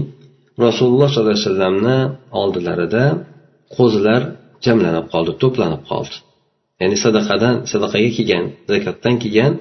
rasululloh 0.66 1.08
sollallohu 1.10 1.34
alayhi 1.34 1.46
vasallamni 1.48 1.98
oldilarida 2.42 3.04
qo'zilar 3.76 4.20
jamlanib 4.66 5.06
qoldi 5.12 5.32
to'planib 5.42 5.82
qoldi 5.90 6.16
ya'ni 6.80 6.96
sadaqadan 7.04 7.54
sadaqaga 7.72 8.10
kelgan 8.16 8.44
zakotdan 8.70 9.14
kelgan 9.22 9.52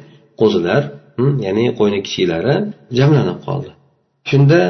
qo'zilar 0.41 0.81
ya'ni 1.45 1.65
qo'yni 1.79 1.99
kichiklari 2.05 2.55
jamlanib 2.99 3.39
qoldi 3.47 3.71
shunda 4.29 4.61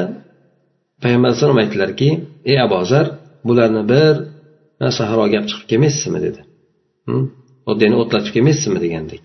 payg'ambar 1.02 1.28
alayhisalom 1.30 1.58
aytdilarki 1.62 2.08
ey 2.50 2.56
abozar 2.66 3.06
bularni 3.48 3.82
bir 3.92 4.14
sahroga 4.98 5.36
olib 5.38 5.48
chiqib 5.50 5.66
kelmaysizmi 5.70 6.18
dedi 6.26 6.40
ya'ni 7.82 7.96
o'tlatib 8.02 8.32
kelmaysizmi 8.36 8.78
degandek 8.84 9.22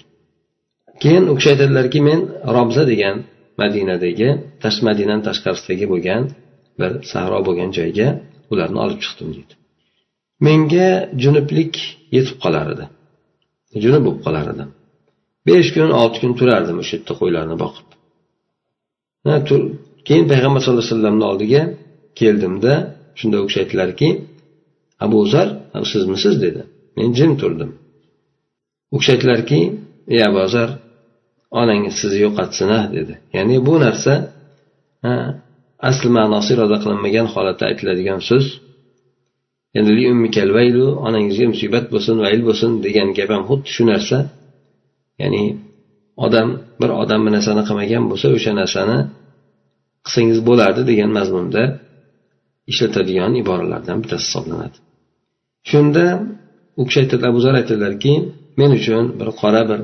keyin 1.03 1.25
u 1.31 1.33
kishi 1.39 1.49
aytadilarki 1.55 2.01
men 2.09 2.21
robza 2.57 2.83
degan 2.93 3.17
madinadagi 3.63 4.29
madinani 4.89 5.23
tashqarisidagi 5.29 5.87
bo'lgan 5.93 6.23
bir 6.81 6.93
sahro 7.13 7.39
bo'lgan 7.49 7.71
joyga 7.79 8.09
ularni 8.53 8.79
olib 8.85 9.01
chiqdim 9.05 9.29
deydi. 9.37 9.55
Menga 10.47 10.91
junublik 11.23 11.75
yetib 12.17 12.37
qolar 12.45 12.67
edi. 12.75 12.85
Junub 13.83 14.03
bo'lib 14.07 14.23
qolar 14.27 14.47
edi. 14.53 14.65
Besh 15.49 15.69
kun 15.75 15.91
olti 16.01 16.19
kun 16.23 16.33
turardim 16.39 16.77
o'sha 16.83 16.95
yerda 16.97 17.15
qo'ylarni 17.21 17.57
boqib. 17.65 17.87
Keyin 20.09 20.27
payg'ambar 20.33 20.61
sallallohu 20.63 20.85
alayhi 20.85 20.95
vasallamni 20.95 21.25
oldiga 21.31 21.63
keldimda 22.21 22.73
shunda 23.19 23.37
u 23.43 23.45
kishi 23.49 23.59
aytdilarki 23.63 24.09
abu 25.05 25.19
zar 25.33 25.49
sizmisiz? 25.93 26.35
dedi. 26.45 26.63
Men 26.97 27.09
jim 27.19 27.33
turdim. 27.41 27.71
U 28.95 28.97
kishi 29.01 29.11
aytdilarki 29.15 29.59
ey 30.15 30.21
abu 30.29 30.43
zar 30.55 30.69
onangiz 31.61 31.95
sizni 32.01 32.19
yo'qotsin 32.27 32.71
dedi. 32.97 33.15
Ya'ni 33.37 33.57
bu 33.69 33.75
narsa 33.85 34.13
asl 35.89 36.05
ma'nosi 36.17 36.51
iroda 36.55 36.77
qilinmagan 36.83 37.27
holatda 37.35 37.65
aytiladigan 37.71 38.21
so'z. 38.31 38.47
Endi 39.79 39.93
onangizga 41.07 41.47
musibat 41.55 41.85
bo'lsin 41.93 42.17
vayl 42.25 42.41
bo'lsin 42.49 42.71
degan 42.87 43.09
gap 43.19 43.31
ham 43.35 43.43
xuddi 43.51 43.69
shu 43.75 43.83
narsa. 43.93 44.19
Ya'ni 45.23 45.43
odam 46.27 46.49
bir 46.81 46.91
odam 47.03 47.21
bir 47.27 47.33
narsani 47.37 47.63
qilmagan 47.69 48.05
bo'lsa 48.11 48.27
o'sha 48.37 48.53
narsani 48.61 48.99
qilsangiz 50.05 50.39
bo'lardi 50.49 50.83
degan 50.91 51.11
mazmunda 51.19 51.63
ishlatadigan 52.71 53.33
iboralardan 53.43 53.99
bittasi 54.03 54.25
hisoblanadi. 54.29 54.77
Shunda 55.71 56.05
u 56.81 56.83
kishi 56.87 56.99
aytadi 57.05 57.25
abu 57.31 57.39
zar 57.45 57.55
aytadilarki 57.61 58.13
men 58.61 58.71
uchun 58.79 59.05
bir 59.19 59.29
qora 59.41 59.63
bir 59.71 59.81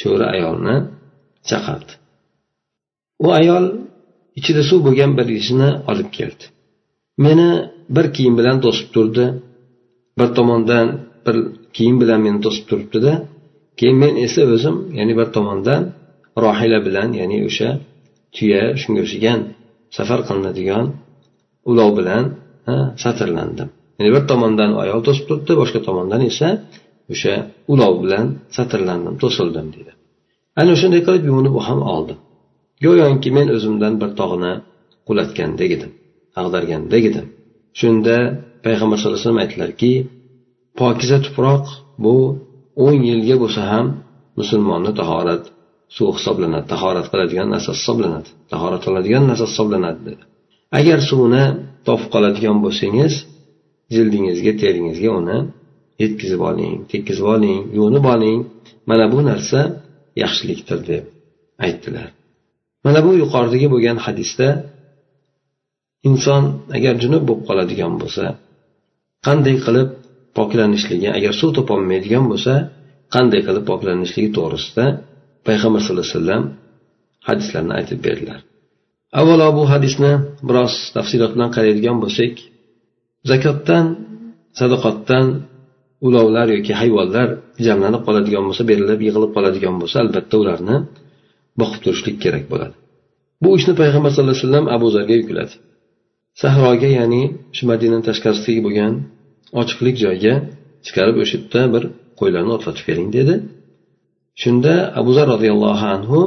cho'ri 0.00 0.26
ayolni 0.34 0.76
chaqirdi. 1.48 1.92
U 3.24 3.26
ayol 3.40 3.64
ichida 4.38 4.62
suv 4.70 4.80
bo'lgan 4.86 5.10
bir 5.18 5.26
idishni 5.34 5.70
olib 5.90 6.08
keldi. 6.18 6.44
Meni 7.26 7.48
bir 7.96 8.06
kiyim 8.16 8.34
bilan 8.40 8.56
to'sib 8.64 8.88
turdi. 8.94 9.24
Bir 10.18 10.28
tomondan 10.38 10.86
bir 11.26 11.36
kiyim 11.76 11.96
bilan 12.02 12.20
meni 12.26 12.38
to'sib 12.44 12.64
turibdida 12.70 13.12
keyin 13.78 13.96
men 14.02 14.14
esa 14.26 14.42
o'zim 14.54 14.76
ya'ni 14.98 15.14
bir 15.20 15.28
tomondan 15.36 15.82
rohila 16.44 16.78
bilan 16.86 17.08
ya'ni 17.20 17.38
o'sha 17.48 17.68
tuya 18.34 18.62
shunga 18.80 19.00
o'xshagan 19.06 19.40
safar 19.96 20.20
qilinadigan 20.28 20.84
ulov 21.70 21.90
bilan 21.98 22.24
satrlandim. 23.02 23.68
Ya'ni 23.98 24.10
bir 24.16 24.22
tomondan 24.30 24.70
ayol 24.84 25.00
to'sib 25.06 25.24
turibdi 25.28 25.52
boshqa 25.60 25.80
tomondan 25.88 26.20
esa 26.30 26.48
o'sha 27.12 27.34
ulov 27.72 27.94
bilan 28.02 28.26
satrlandim 28.56 29.14
to'sildim 29.22 29.66
deydi 29.74 29.92
ana 30.60 30.70
o'shanday 30.76 31.02
qilib 31.06 31.24
yuvinib 31.30 31.54
u 31.58 31.60
ham 31.68 31.80
oldi 31.94 32.14
go'yoki 32.84 33.30
men 33.36 33.46
o'zimdan 33.56 33.94
bir 34.02 34.10
tog'ni 34.20 34.52
qulatgandek 35.08 35.70
edim 35.78 35.92
ag'dargandek 36.38 37.04
edim. 37.10 37.26
Shunda 37.80 38.16
payg'ambar 38.64 38.96
sallallohu 38.98 39.16
alayhi 39.18 39.26
vasallam 39.26 39.42
aytdilarki 39.44 39.92
pokiza 40.80 41.18
tuproq 41.26 41.64
bu 42.04 42.16
o'n 42.86 42.96
yilga 43.10 43.36
bo'lsa 43.42 43.62
ham 43.72 43.86
musulmonni 44.40 44.92
tahorat 45.00 45.42
suv 45.96 46.08
hisoblanadi 46.18 46.66
tahorat 46.72 47.06
qiladigan 47.12 47.48
narsa 47.54 47.70
hisoblanadi 47.78 48.28
tahorat 48.52 48.82
qiladigan 48.86 49.24
narsa 49.30 49.44
hisoblanadi 49.50 50.00
dedi. 50.08 50.22
Agar 50.78 50.98
suvni 51.10 51.44
topib 51.86 52.08
qoladigan 52.14 52.56
bo'lsangiz 52.64 53.12
jildingizga 53.94 54.52
teringizga 54.62 55.10
uni 55.20 55.38
yetkazib 56.02 56.40
oling 56.50 56.76
tekkizib 56.92 57.26
oling 57.34 57.60
yuvinib 57.76 58.04
oling. 58.14 58.40
Mana 58.90 59.04
bu 59.12 59.18
narsa 59.30 59.60
yaxshilikdir 60.22 60.78
deb 60.90 61.04
aytdilar. 61.66 62.08
Mana 62.84 63.00
bu 63.06 63.10
yuqoridagi 63.22 63.66
bo'lgan 63.74 63.98
hadisda 64.06 64.48
inson 66.08 66.42
agar 66.76 66.94
junub 67.02 67.22
bo'lib 67.28 67.42
qoladigan 67.48 67.94
bo'lsa 68.02 68.24
qanday 69.26 69.56
qilib 69.66 69.88
poklanishligi 70.38 71.08
agar 71.18 71.32
suv 71.40 71.50
topolmaydigan 71.58 72.24
bo'lsa 72.32 72.54
qanday 73.14 73.40
qilib 73.46 73.64
poklanishligi 73.70 74.30
to'g'risida 74.36 74.84
payg'ambar 75.46 75.80
sallallohu 75.84 76.06
alayhi 76.06 76.18
vasallam 76.18 76.44
hadislarni 77.28 77.72
aytib 77.78 77.98
berdilar. 78.06 78.40
Avvalo 79.20 79.48
bu 79.58 79.62
hadisni 79.72 80.12
biroz 80.48 80.74
tafsilot 80.96 81.30
bilan 81.34 81.50
qaraydigan 81.56 81.96
bo'lsak 82.04 82.32
zakotdan 83.30 83.86
sadoqatdan 84.58 85.26
ulovlar 86.06 86.46
yoki 86.56 86.72
hayvonlar 86.80 87.28
jamlanib 87.66 88.02
qoladigan 88.06 88.42
bo'lsa 88.48 88.62
berilib 88.70 89.00
yig'ilib 89.06 89.32
qoladigan 89.36 89.74
bo'lsa 89.80 89.96
albatta 90.04 90.34
ularni 90.42 90.76
boqib 91.60 91.80
turishlik 91.84 92.16
kerak 92.24 92.44
bo'ladi. 92.52 92.74
Bu 93.42 93.50
ishni 93.58 93.72
payg'ambar 93.80 94.10
sallallohu 94.12 94.36
alayhi 94.36 94.46
vasallam 94.46 94.66
abu 94.76 94.86
zarga 94.96 95.14
yukladi. 95.22 95.54
Sahroga 96.42 96.90
ya'ni 96.98 97.22
shu 97.56 97.62
madinani 97.70 98.04
tashqarisidagi 98.08 98.60
bo'lgan 98.66 98.92
ochiqlik 99.60 99.96
joyga 100.04 100.34
chiqarib 100.86 101.16
o'sha 101.22 101.36
yerda 101.38 101.62
bir 101.74 101.82
qo'ylarni 102.20 102.52
otlatib 102.56 102.84
bering 102.90 103.08
dedi. 103.18 103.34
Shunda 104.42 104.74
abu 105.00 105.10
zar 105.16 105.26
roziyallohu 105.34 105.86
anhu 105.96 106.20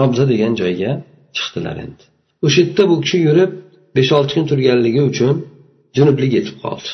robza 0.00 0.24
degan 0.32 0.52
joyga 0.62 0.90
chiqdilar 1.36 1.76
endi. 1.84 2.02
O'sha 2.46 2.58
yerda 2.62 2.82
bu 2.90 2.96
kishi 3.04 3.18
yurib 3.28 3.50
besh 3.96 4.10
olti 4.18 4.32
kun 4.36 4.44
turganligi 4.50 5.02
uchun 5.10 5.34
junublik 5.96 6.32
yetib 6.38 6.56
qoldi. 6.64 6.88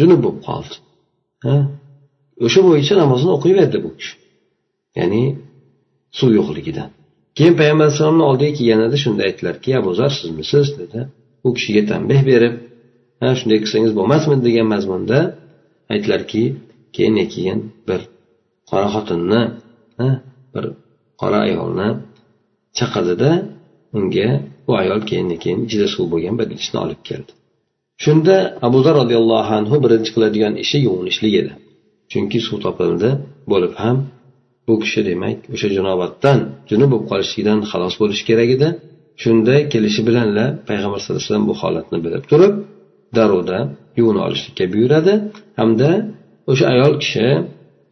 Junub 0.00 0.20
bo'lib 0.24 0.40
qoldi. 0.48 0.74
O'sha 2.44 2.60
bo'yicha 2.68 2.94
namozni 3.02 3.30
o'qiyverdi 3.36 3.78
bu 3.84 3.90
kishi. 3.98 4.14
Ya'ni 4.98 5.22
suv 6.18 6.30
yo'qligidan. 6.38 6.88
Keyin 7.36 7.54
payg'ambar 7.60 7.84
alayhissalomni 7.86 8.24
oldiga 8.30 8.52
kelganida 8.58 8.96
shunda 9.04 9.22
aytdilarki 9.28 9.70
abu 9.80 9.90
zar 10.00 10.10
sizmisiz 10.20 10.66
dedi. 10.80 11.00
U 11.46 11.48
kishiga 11.56 11.82
tanbeh 11.92 12.20
berib 12.30 12.54
ha 13.20 13.28
shunday 13.38 13.58
qilsangiz 13.62 13.92
bo'lmasmidi 13.98 14.42
degan 14.48 14.66
mazmunda 14.74 15.18
aytdilarki 15.92 16.42
keyin 16.96 17.16
keyin 17.34 17.58
bir 17.88 18.00
qora 18.70 18.88
xotinni 18.94 19.42
bir 20.54 20.64
qora 21.20 21.38
ayolni 21.48 21.88
chaqirdida 22.78 23.30
unga 23.98 24.28
bu 24.66 24.72
ayol 24.82 25.00
keyin 25.10 25.28
keyin 25.42 25.60
ichida 25.66 25.86
suv 25.94 26.06
bo'lgan 26.12 26.34
bir 26.38 26.46
idishni 26.54 26.78
olib 26.84 27.00
keldi. 27.08 27.32
Shunda 28.04 28.36
abu 28.66 28.78
zar 28.84 28.94
roziyallohu 29.02 29.52
anhu 29.58 29.76
birinchi 29.84 30.10
qiladigan 30.14 30.54
ishi 30.64 30.78
yuvinishlik 30.86 31.34
edi. 31.40 31.52
Chunki 32.12 32.38
suv 32.46 32.56
topildi 32.66 33.10
bo'lib 33.52 33.74
ham 33.82 33.96
bu 34.66 34.74
kishi 34.82 35.00
demak 35.08 35.38
o'sha 35.54 35.68
junobatdan 35.76 36.38
junub 36.70 36.88
bo'lib 36.92 37.06
qolishlikdan 37.10 37.58
xalos 37.70 37.94
bo'lishi 38.00 38.24
kerak 38.30 38.50
edi. 38.56 38.68
Shunda 39.22 39.54
kelishi 39.72 40.02
bilanla 40.08 40.44
payg'ambar 40.68 40.98
sallallohu 41.00 41.20
alayhi 41.20 41.30
vasallam 41.30 41.46
bu 41.50 41.54
holatni 41.62 41.98
bilib 42.04 42.24
turib 42.30 42.54
darrovda 43.16 43.58
yuvinib 43.98 44.22
olishlikka 44.26 44.64
buyuradi 44.74 45.12
hamda 45.60 45.90
o'sha 46.50 46.64
ayol 46.74 46.94
kishi 47.02 47.26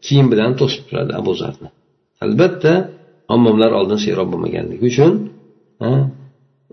kiyim 0.05 0.27
bilan 0.33 0.51
to'sib 0.61 0.83
turadi 0.89 1.13
abu 1.21 1.33
zarni. 1.41 1.69
Albatta 2.25 2.73
ommomlar 3.35 3.71
oldin 3.79 3.99
serob 4.05 4.29
bo'lmaganligi 4.33 4.85
uchun 4.91 5.13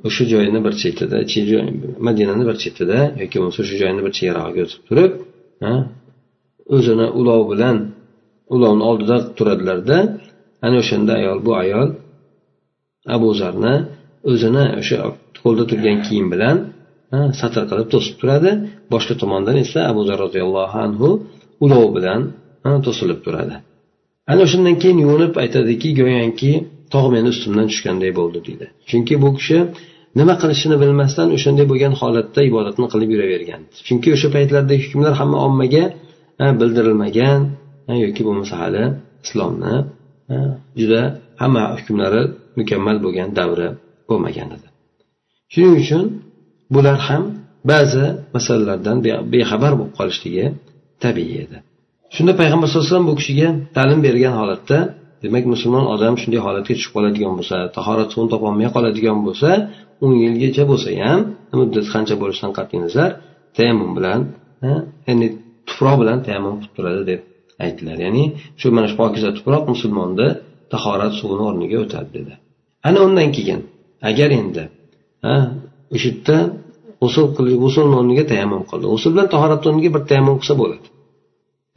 o'sha 0.08 0.24
joyni 0.34 0.60
bir 0.66 0.74
chetida 0.82 1.18
madinani 2.08 2.44
bir 2.50 2.58
chetida 2.64 3.00
yoki 3.22 3.36
bo'lmasa 3.40 3.60
o'sha 3.66 3.76
joyni 3.82 4.02
bir 4.06 4.14
chegarog'iga 4.18 4.62
o'tib 4.68 4.82
turib 4.90 5.12
o'zini 6.76 7.08
ulov 7.20 7.42
bilan 7.52 7.78
ulovni 8.56 8.84
oldida 8.90 9.18
turadilarda 9.38 9.98
ana 10.66 10.76
o'shanda 10.84 11.12
ayol 11.20 11.38
bu 11.48 11.52
ayol 11.64 11.90
abu 13.16 13.30
zarni 13.42 13.76
o'zini 14.32 14.66
o'sha 14.82 14.98
qo'lda 15.44 15.64
turgan 15.72 15.98
kiyim 16.06 16.28
bilan 16.34 16.58
satr 17.42 17.64
qilib 17.70 17.88
to'sib 17.94 18.16
turadi. 18.22 18.52
Boshqa 18.94 19.14
tomondan 19.22 19.58
esa 19.64 19.80
abu 19.92 20.02
zar 20.08 20.18
roziyallohu 20.26 20.78
anhu 20.86 21.10
ulov 21.66 21.86
bilan 21.96 22.22
to'silib 22.86 23.20
turadi. 23.26 23.56
Ana 24.32 24.42
o'shandan 24.48 24.76
keyin 24.82 25.00
yuvinib 25.06 25.34
aytadiki 25.44 25.90
go'yoki 26.00 26.52
tog' 26.94 27.10
meni 27.16 27.28
ustimdan 27.34 27.68
tushganday 27.72 28.12
bo'ldi 28.20 28.40
deydi. 28.48 28.66
Chunki 28.90 29.14
bu 29.24 29.30
kishi 29.38 29.58
nima 30.20 30.34
qilishini 30.42 30.76
bilmasdan 30.84 31.28
o'shanday 31.36 31.66
bo'lgan 31.72 31.94
holatda 32.02 32.42
ibodatni 32.50 32.88
qilib 32.94 33.10
yuravergan. 33.16 33.62
Chunki 33.88 34.10
o'sha 34.16 34.28
paytlardagi 34.36 34.82
hukmlar 34.86 35.14
hamma 35.22 35.38
ommaga 35.48 35.84
bildirilmagan 36.60 37.42
yoki 38.06 38.22
bo'lmasa 38.28 38.54
hali 38.62 38.84
islomni 39.26 39.76
juda 40.80 41.02
hamma 41.42 41.64
hukmlari 41.78 42.22
mukammal 42.60 42.98
bo'lgan 43.06 43.30
davri 43.40 43.68
bo'lmagan 44.10 44.50
edi. 44.58 44.68
Shuning 45.54 45.76
uchun 45.84 46.04
bular 46.76 46.98
ham 47.08 47.24
ba'zi 47.72 48.06
masalalardan 48.36 48.98
bexabar 49.34 49.72
bo'lib 49.80 49.94
qolishligi 50.00 50.46
tabiiy 51.04 51.38
edi. 51.46 51.58
Shunda 52.16 52.34
payg'ambar 52.42 52.68
sallallohu 52.68 52.86
alayhi 52.86 52.96
vasallam 52.96 53.10
bu 53.12 53.16
kishiga 53.20 53.50
ta'lim 53.78 54.00
bergan 54.08 54.34
holatda 54.42 54.78
demak 55.24 55.46
musulmon 55.54 55.86
odam 55.94 56.14
shunday 56.22 56.42
holatga 56.46 56.74
tushib 56.78 56.92
qoladigan 56.96 57.34
bo'lsa 57.40 57.58
tahorat 57.78 58.10
suvini 58.14 58.30
topolmay 58.34 58.70
qoladigan 58.76 59.18
bo'lsa 59.28 59.50
o'n 60.04 60.14
yilgacha 60.24 60.64
bo'lsa 60.72 60.90
ham 61.04 61.20
muddat 61.60 61.86
qancha 61.94 62.16
bo'lishidan 62.22 62.52
qat'iy 62.58 62.80
nazar 62.86 63.10
tayammum 63.58 63.92
bilan 63.98 64.20
ya'ni 65.08 65.28
tuproq 65.68 65.96
bilan 66.02 66.18
tayammum 66.26 66.56
qilib 66.60 66.74
turadi 66.78 67.04
deb 67.12 67.22
aytdilar. 67.66 67.98
Ya'ni 68.06 68.24
shu 68.60 68.68
mana 68.76 68.88
shu 68.92 68.96
pokiza 69.02 69.30
tuproq 69.38 69.64
musulmonni 69.74 70.28
tahorat 70.74 71.14
suvini 71.20 71.44
o'rniga 71.50 71.78
o'tadi 71.86 72.10
dedi. 72.18 72.34
Ana 72.88 73.00
undan 73.08 73.30
keyin 73.38 73.60
agar 74.10 74.30
endi 74.40 74.64
o'sha 75.96 76.10
yerda 76.10 76.38
g'usul 77.02 77.26
g'usulni 77.64 77.96
o'rniga 78.02 78.24
tayammum 78.32 78.64
qildi 78.70 78.86
g'usul 78.94 79.12
bilan 79.14 79.28
tahoratni 79.36 79.68
o'rniga 79.72 79.90
bir 79.96 80.04
tayammum 80.10 80.38
qilsa 80.42 80.56
bo'ladi. 80.62 80.88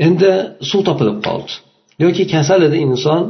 Endi 0.07 0.30
suv 0.70 0.80
topilib 0.88 1.18
qoldi. 1.26 1.52
Yoki 2.02 2.24
kasal 2.35 2.61
edi 2.68 2.78
inson 2.87 3.20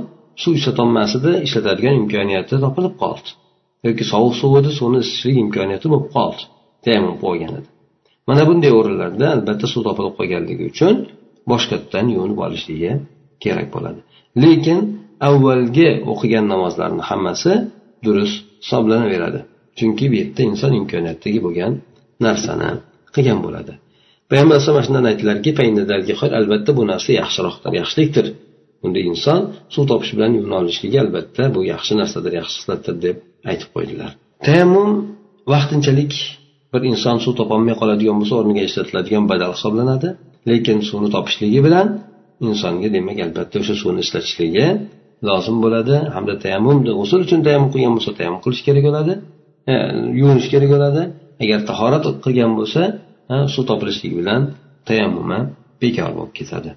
suv 0.43 0.53
ishlatolmas 0.59 1.11
edi 1.19 1.33
ishlatadigan 1.47 1.95
imkoniyati 2.03 2.55
topilib 2.65 2.95
qoldi. 3.03 3.29
Yoki 3.87 4.05
sovuq 4.13 4.35
suv 4.41 4.53
edi 4.61 4.71
suvni 4.79 4.99
isitishlik 5.05 5.37
imkoniyati 5.45 5.87
bo'lib 5.93 6.09
qoldi 6.17 6.43
tayammum 6.85 7.17
bo'lgan 7.25 7.53
edi. 7.59 7.69
Mana 8.29 8.43
bunday 8.49 8.73
o'rinlarda 8.79 9.27
albatta 9.37 9.67
suv 9.73 9.83
topilib 9.89 10.15
qolganligi 10.19 10.65
uchun 10.73 10.95
boshqatdan 11.51 12.07
yuvinib 12.15 12.39
olishligi 12.47 12.93
kerak 13.45 13.69
bo'ladi. 13.75 14.01
Lekin 14.43 14.79
avvalgi 15.29 15.89
o'qigan 16.13 16.45
namozlarni 16.53 17.03
hammasi 17.11 17.53
durust 18.05 18.37
hisoblanaveradi. 18.65 19.41
Chunki 19.79 20.05
bu 20.11 20.15
yerda 20.21 20.43
inson 20.51 20.73
imkoniyatdagi 20.81 21.41
bo'lgan 21.47 21.73
narsani 22.27 22.71
qilgan 23.15 23.41
bo'ladi. 23.47 23.73
Payg'ambar 24.31 24.55
alayhisalom 24.57 24.85
shundan 24.87 25.05
aytdilarki 25.11 25.51
albatta 26.39 26.71
bu 26.79 26.83
narsa 26.93 27.11
yaxshiroqdir 27.21 27.73
yaxshilikdir. 27.81 28.27
Unda 28.85 29.01
inson 29.11 29.41
suv 29.75 29.85
topish 29.91 30.13
bilan 30.17 30.33
yuvinolishligi 30.39 30.99
albatta 31.05 31.43
bu 31.55 31.61
yaxshi 31.73 31.93
narsadir 32.01 32.33
yaxshi 32.41 32.57
sifatdir 32.63 32.95
deb 33.07 33.17
aytib 33.51 33.69
qo'ydilar. 33.75 34.11
Tayammum 34.47 34.91
vaqtinchalik 35.53 36.13
bir 36.73 36.83
inson 36.93 37.17
suv 37.25 37.33
topolmay 37.41 37.75
qoladigan 37.81 38.17
bo'lsa 38.21 38.35
o'rniga 38.41 38.63
ishlatiladigan 38.69 39.25
badal 39.33 39.53
hisoblanadi. 39.57 40.09
Lekin 40.51 40.79
suvni 40.89 41.09
topishligi 41.17 41.61
bilan 41.67 41.87
insonga 42.49 42.89
demak 42.97 43.19
albatta 43.27 43.57
o'sha 43.63 43.75
suvni 43.83 44.01
ishlatishligi 44.07 44.67
lozim 45.29 45.57
bo'ladi. 45.65 45.97
Hamda 46.15 46.35
tayammum 46.45 46.79
g'usul 46.87 47.21
uchun 47.27 47.41
tayammum 47.47 47.71
qilgan 47.75 47.93
bo'lsa 47.97 48.11
tayammum 48.19 48.41
qilish 48.45 48.63
kerak 48.67 48.85
bo'ladi. 48.89 49.13
E, 49.73 49.75
yuvinish 50.21 50.49
kerak 50.53 50.71
bo'ladi. 50.75 51.03
Agar 51.45 51.61
tahorat 51.71 52.05
qilgan 52.25 52.53
bo'lsa 52.59 52.83
e, 53.33 53.35
suv 53.55 53.65
topilishligi 53.71 54.17
bilan 54.21 54.41
tayammumi 54.89 55.41
bekor 55.83 56.11
bo'lib 56.19 56.35
ketadi. 56.41 56.71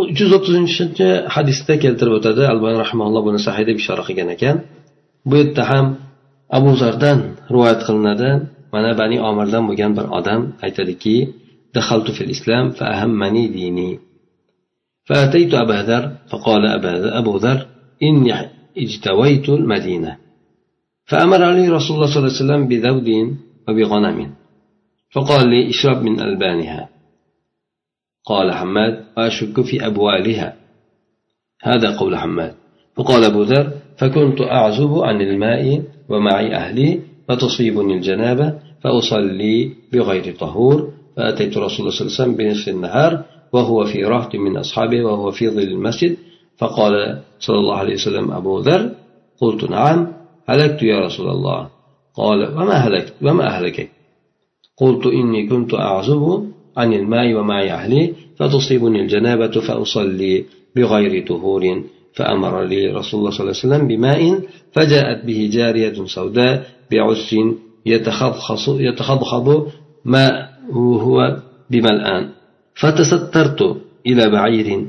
uch 0.00 0.10
yuz 0.20 0.30
o'ttizinchi 0.38 1.08
hadisda 1.34 1.74
keltirib 1.84 2.14
o'tadi 2.18 2.42
albani 2.52 2.78
rahmaulloh 2.84 3.22
buni 3.28 3.40
sahiy 3.46 3.64
deb 3.70 3.76
ishora 3.82 4.02
qilgan 4.08 4.28
ekan 4.36 4.56
bu 5.28 5.34
yerda 5.40 5.62
ham 5.70 5.86
abu 6.58 6.70
zardan 6.82 7.18
rivoyat 7.52 7.80
qilinadi 7.86 8.30
mana 8.74 8.90
bani 9.00 9.16
omirdan 9.28 9.62
bo'lgan 9.68 9.90
bir 9.98 10.06
odam 10.18 10.40
aytadiki 10.66 11.16
دخلت 11.74 12.10
في 12.10 12.20
الإسلام 12.24 12.70
فأهمني 12.70 13.48
ديني 13.48 13.98
فأتيت 15.04 15.54
أبا 15.54 15.82
ذر 15.82 16.12
فقال 16.30 16.62
أبو 17.20 17.36
ذر 17.36 17.66
إني 18.02 18.34
اجتويت 18.78 19.48
المدينة 19.48 20.16
فأمر 21.04 21.52
لي 21.52 21.68
رسول 21.68 21.96
الله 21.96 22.06
صلى 22.06 22.18
الله 22.18 22.32
عليه 22.32 22.44
وسلم 22.44 22.68
بذود 22.68 23.08
وبغنم 23.68 24.18
فقال 25.10 25.48
لي 25.48 25.70
اشرب 25.70 26.02
من 26.02 26.20
ألبانها 26.20 26.88
قال 28.27 28.51
حماد 28.51 29.03
وأشك 29.17 29.61
في 29.61 29.85
أبوالها. 29.85 30.55
هذا 31.63 31.97
قول 31.97 32.17
حماد. 32.17 32.53
فقال 32.95 33.23
أبو 33.23 33.41
ذر 33.41 33.71
فكنت 33.97 34.41
أعزب 34.41 34.99
عن 34.99 35.21
الماء 35.21 35.83
ومعي 36.09 36.55
أهلي 36.55 36.99
فتصيبني 37.27 37.93
الجنابة 37.93 38.53
فأصلي 38.83 39.71
بغير 39.93 40.35
طهور 40.39 40.89
فأتيت 41.17 41.57
رسول 41.57 41.79
الله 41.79 41.91
صلى 41.91 42.01
الله 42.01 42.13
عليه 42.13 42.21
وسلم 42.21 42.35
بنصف 42.35 42.69
النهار 42.69 43.23
وهو 43.53 43.85
في 43.85 44.03
رهط 44.03 44.35
من 44.35 44.57
أصحابه 44.57 45.03
وهو 45.03 45.31
في 45.31 45.49
ظل 45.49 45.61
المسجد. 45.61 46.17
فقال 46.57 47.21
صلى 47.39 47.59
الله 47.59 47.75
عليه 47.75 47.93
وسلم 47.93 48.31
أبو 48.31 48.59
ذر 48.59 48.91
قلت 49.41 49.69
نعم 49.69 50.07
هلكت 50.49 50.83
يا 50.83 50.99
رسول 50.99 51.29
الله. 51.29 51.69
قال 52.15 52.39
وما 52.57 52.73
هلكت؟ 52.73 53.13
وما 53.21 53.47
أهلكك؟ 53.47 53.89
قلت 54.77 55.05
إني 55.05 55.47
كنت 55.47 55.73
أعزب 55.73 56.51
عن 56.77 56.93
الماء 56.93 57.33
ومعي 57.33 57.71
أهلي 57.71 58.13
فتصيبني 58.39 59.01
الجنابة 59.01 59.51
فأصلي 59.67 60.45
بغير 60.75 61.27
طهور 61.27 61.83
فأمر 62.13 62.63
لي 62.63 62.87
رسول 62.87 63.19
الله 63.19 63.31
صلى 63.31 63.39
الله 63.39 63.55
عليه 63.57 63.65
وسلم 63.65 63.87
بماء 63.87 64.21
فجاءت 64.73 65.25
به 65.25 65.49
جارية 65.53 66.05
سوداء 66.05 66.65
بعس 66.91 67.35
يتخضخض 68.79 69.67
ماء 70.05 70.49
هو 70.71 71.37
بملآن. 71.69 72.29
فتسترت 72.75 73.77
إلى 74.07 74.29
بعير 74.29 74.85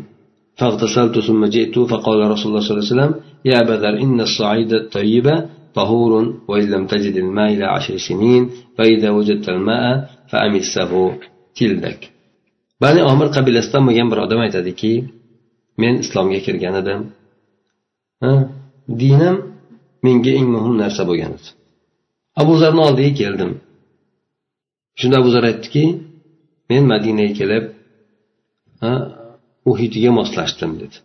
فاغتسلت 0.57 1.19
ثم 1.19 1.45
جئت 1.45 1.79
فقال 1.79 2.31
رسول 2.31 2.49
الله 2.53 2.61
صلى 2.61 2.79
الله 2.79 2.87
عليه 2.91 2.95
وسلم 2.95 3.15
يا 3.45 3.63
ذر 3.63 3.89
إن 3.89 4.21
الصعيد 4.21 4.73
الطيب 4.73 5.27
طهور 5.75 6.35
وإن 6.49 6.71
لم 6.71 6.87
تجد 6.87 7.17
الماء 7.17 7.53
إلى 7.53 7.65
عشر 7.65 7.97
سنين 7.97 8.51
فإذا 8.79 9.11
وجدت 9.11 9.49
الماء 9.49 10.11
فأمسه. 10.29 11.13
keldik. 11.59 12.01
Bani 12.83 13.01
omir 13.13 13.29
qabilasidan 13.37 13.83
bo'lgan 13.89 14.09
bir 14.13 14.19
odam 14.25 14.41
aytadiki 14.47 14.93
men 15.83 15.95
islomga 16.05 16.41
kirgan 16.47 16.75
edim. 16.83 17.01
Dinim 19.03 19.37
menga 20.05 20.33
eng 20.39 20.49
muhim 20.55 20.75
narsa 20.83 21.03
bo'lgan 21.11 21.33
edi 21.39 21.49
abu 22.41 22.53
zarni 22.63 22.81
oldiga 22.89 23.13
keldim. 23.21 23.51
Shunda 25.01 25.17
abu 25.21 25.31
zar 25.35 25.45
aytdiki 25.51 25.85
men 26.71 26.83
madinaga 26.93 27.35
kelib 27.41 27.65
muhitiga 29.69 30.11
moslashdim 30.21 30.73
dedi. 30.83 30.97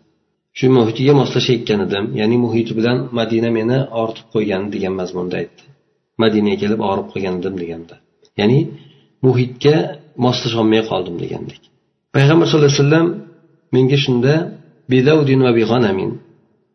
Shu 0.57 0.65
muhitiga 0.77 1.13
moslashayotgan 1.21 1.79
edim 1.87 2.05
ya'ni 2.19 2.37
muhiti 2.45 2.73
bilan 2.79 2.97
madina 3.19 3.49
meni 3.57 3.77
ortib 4.01 4.27
qo'ygan 4.33 4.63
degan 4.73 4.93
mazmunda 4.99 5.35
aytdi. 5.41 5.63
Madinaga 6.23 6.57
kelib 6.63 6.79
og'rib 6.89 7.07
qolgan 7.13 7.35
edim 7.41 7.55
deganda. 7.61 7.95
Ya'ni 8.39 8.59
muhitga 9.25 9.75
moslasholmay 10.25 10.81
qoldim 10.91 11.15
degandek. 11.23 11.61
Payg'ambar 12.15 12.45
sallallohu 12.47 12.71
alayhi 12.71 12.83
vasallam 12.83 13.07
menga 13.75 13.97
shunda 14.05 14.33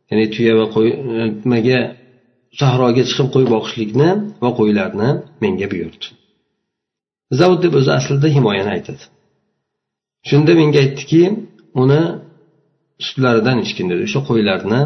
ya'ni 0.09 0.27
tuya 0.35 0.53
va 0.61 0.67
qo'y 0.75 0.89
e, 0.91 1.25
nimaga 1.45 1.79
sahroga 2.61 3.03
chiqib 3.09 3.29
qo'y 3.35 3.47
boqishlikni 3.55 4.11
va 4.43 4.51
qo'ylarni 4.59 5.11
menga 5.43 5.67
buyurdi. 5.73 6.07
Zavud 7.39 7.61
deb 7.65 7.73
o'zi 7.79 7.91
aslida 7.99 8.29
himoyani 8.37 8.71
aytadi. 8.77 9.05
Shunda 10.29 10.53
menga 10.61 10.79
aytdiki 10.85 11.23
uni 11.83 12.03
sutlaridan 13.07 13.59
ichgin 13.65 13.87
dedi 13.91 14.03
o'sha 14.09 14.21
qo'ylarni 14.29 14.81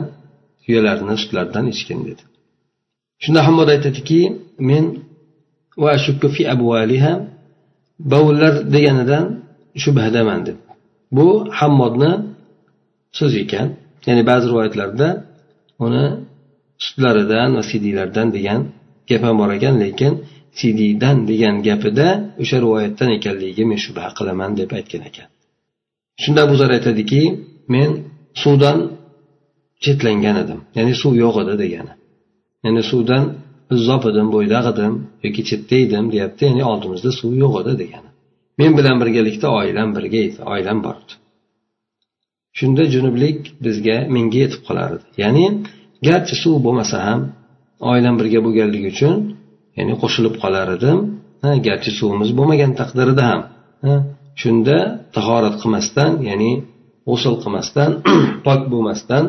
tuyalarni 0.62 1.14
sutlaridan 1.22 1.66
ichgin 1.74 2.00
dedi. 2.08 2.22
Shunda 3.22 3.40
hammod 3.46 3.68
aytadiki 3.74 4.20
men 4.70 4.84
bovullar 8.12 8.54
deganidan 8.74 9.24
shubhadaman 9.82 10.40
deb. 10.46 10.58
Bu 11.16 11.26
hammodni 11.58 12.12
so'zi 13.18 13.38
ekan. 13.44 13.68
Ya'ni 14.06 14.22
ba'zi 14.30 14.44
rivoyatlarda 14.50 15.08
uni 15.84 16.04
sutlaridan 16.84 17.48
va 17.56 17.62
sidiylardan 17.70 18.28
degan 18.36 18.60
gap 19.08 19.22
ham 19.26 19.34
bor 19.40 19.50
ekan 19.58 19.74
lekin 19.84 20.12
sidiydan 20.60 21.16
degan 21.30 21.56
gapida 21.66 22.08
o'sha 22.42 22.56
rivoyatdan 22.64 23.10
ekanligiga 23.18 23.64
men 23.70 23.78
shubha 23.84 24.06
qilaman 24.18 24.50
deb 24.60 24.70
aytgan 24.78 25.02
ekan. 25.10 25.28
Shunda 26.22 26.40
abu 26.46 26.54
zar 26.60 26.70
aytadiki 26.76 27.22
men 27.74 27.90
suvdan 28.42 28.78
chetlangan 29.84 30.36
edim. 30.42 30.60
Ya'ni 30.76 30.94
suv 31.02 31.12
yo'q 31.24 31.36
edi 31.42 31.54
degani. 31.62 31.92
Ya'ni 32.64 32.82
suvdan 32.90 33.24
izzob 33.78 34.02
edim 34.10 34.28
bo'ydoq 34.34 34.66
edim 34.72 34.92
yoki 35.24 35.42
chetda 35.48 35.76
edim 35.86 36.04
deyapti 36.14 36.42
ya'ni 36.50 36.64
oldimizda 36.72 37.10
suv 37.20 37.32
yo'q 37.42 37.54
edi 37.62 37.72
degani. 37.82 38.08
Men 38.60 38.72
bilan 38.78 38.96
birgalikda 39.02 39.48
oilam 39.58 39.90
birga 39.96 40.20
edi 40.28 40.40
oilam 40.52 40.78
bor 40.86 40.96
edi 41.02 41.14
shunda 42.58 42.82
junublik 42.94 43.38
bizga 43.64 43.96
menga 44.14 44.38
yetib 44.44 44.60
qolar 44.68 44.88
edi. 44.96 45.06
Ya'ni 45.22 45.46
garchi 46.08 46.34
suv 46.42 46.54
bo'lmasa 46.66 46.96
ham 47.06 47.20
oilam 47.92 48.14
birga 48.20 48.40
bo'lganligi 48.46 48.88
uchun 48.94 49.16
ya'ni 49.78 49.94
qo'shilib 50.02 50.34
qolar 50.42 50.68
edim 50.76 50.98
garchi 51.66 51.90
suvimiz 51.98 52.30
bo'lmagan 52.38 52.72
taqdirida 52.80 53.24
ham 53.30 53.40
shunda 54.42 54.76
tahorat 55.16 55.54
qilmasdan 55.62 56.12
ya'ni 56.28 56.52
g'usul 57.08 57.34
qilmasdan 57.42 57.90
pok 58.46 58.60
bo'lmasdan 58.72 59.24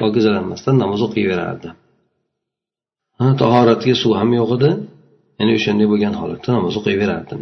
pokizalanmasdan 0.00 0.74
namoz 0.82 1.00
o'qiyverardi 1.06 1.68
tahoratga 3.42 3.94
suv 4.02 4.12
ham 4.20 4.30
yo'q 4.40 4.50
edi. 4.58 4.70
Ya'ni 5.38 5.52
o'shanday 5.58 5.86
bo'lgan 5.92 6.14
holatda 6.20 6.48
namoz 6.56 6.74
o'qiyverardim. 6.80 7.40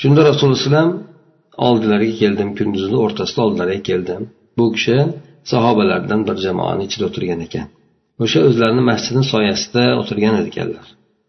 Shunda 0.00 0.20
rasululloh 0.28 0.58
alayhivasallam 0.58 0.90
oldilariga 1.68 2.16
keldim 2.22 2.48
kunduzni 2.58 2.98
o'rtasida 3.04 3.40
oldilariga 3.46 3.82
keldim. 3.90 4.22
Bu 4.58 4.64
kishi 4.74 4.96
sahobalardan 5.52 6.20
bir 6.28 6.36
jamoani 6.46 6.82
ichida 6.88 7.04
o'tirgan 7.10 7.40
ekan. 7.46 7.66
O'sha 8.24 8.40
o'zlarini 8.48 8.82
masjidni 8.90 9.24
soyasida 9.32 9.84
o'tirgan 10.00 10.34
ekanlar 10.50 10.86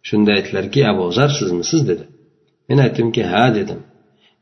shunda 0.07 0.29
aytdilarki 0.37 0.79
abu 0.91 1.03
zar 1.17 1.29
sizmisiz? 1.39 1.81
dedi. 1.89 2.05
Men 2.69 2.77
aytdimki 2.85 3.23
ha 3.31 3.45
dedim. 3.59 3.79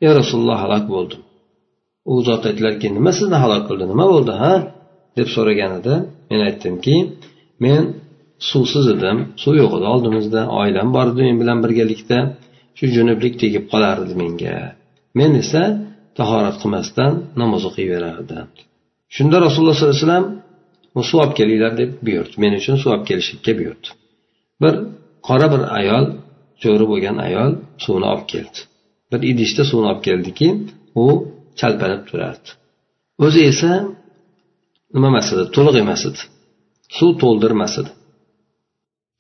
Ey 0.04 0.12
rasululloh 0.20 0.58
halok 0.64 0.86
bo'ldim. 0.96 1.22
U 2.12 2.14
zot 2.28 2.44
aytdilarki 2.50 2.88
nima 2.98 3.12
sizni 3.20 3.38
halok 3.44 3.64
qildi? 3.70 3.86
Nima 3.94 4.06
bo'ldi 4.14 4.34
ha? 4.44 4.54
deb 5.18 5.28
so'raganida 5.36 5.96
men 6.30 6.42
aytdimki 6.48 6.96
men 7.66 7.84
suvsiz 8.50 8.86
edim 8.96 9.18
suv 9.44 9.54
yo'q 9.62 9.72
edi 9.78 9.88
oldimizda 9.94 10.42
oilam 10.62 10.88
bor 10.96 11.06
edi 11.12 11.22
men 11.28 11.38
bilan 11.42 11.60
birgalikda 11.66 12.18
shu 12.78 12.86
junublik 12.96 13.34
tegib 13.44 13.64
qolardi 13.72 14.14
menga. 14.22 14.58
Men 15.20 15.32
esa 15.44 15.64
tahorat 16.20 16.56
qilmasdan 16.62 17.14
namoz 17.42 17.64
o'qiyverardim. 17.70 18.48
Shunda 19.16 19.38
rasululloh 19.46 19.76
sollallohu 19.78 19.98
alayhi 19.98 20.08
vasallam 20.08 20.28
suv 21.10 21.18
olib 21.24 21.36
kelinglar 21.40 21.74
deb 21.82 21.92
buyurdi. 22.06 22.36
Men 22.44 22.54
uchun 22.60 22.76
suv 22.82 22.90
olib 22.96 23.06
kelishlikka 23.10 23.52
buyurdi. 23.60 23.88
Bir 24.62 24.74
qora 25.28 25.48
bir 25.54 25.62
ayol 25.80 26.06
jo'ri 26.64 26.86
bo'lgan 26.92 27.18
ayol 27.28 27.52
suvni 27.84 28.08
olib 28.14 28.26
keldi. 28.34 28.60
Bir 29.12 29.20
idishda 29.32 29.64
suvni 29.70 29.88
olib 29.92 30.04
keldiki 30.08 30.48
u 31.04 31.06
chalpanib 31.60 32.02
turardi. 32.10 32.50
O'zi 33.26 33.42
esa 33.52 33.72
nima 34.96 35.08
emas 35.14 35.28
edi 35.34 35.44
to'liq 35.56 35.76
emas 35.84 36.02
edi. 36.10 36.22
Suv 36.98 37.12
to'ldirmas 37.22 37.74
edi. 37.82 37.92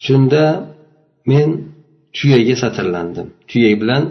Shunda 0.06 0.44
men 1.32 1.48
tuyaga 2.18 2.56
satrlandim. 2.64 3.28
Tuya 3.50 3.72
bilan 3.82 4.04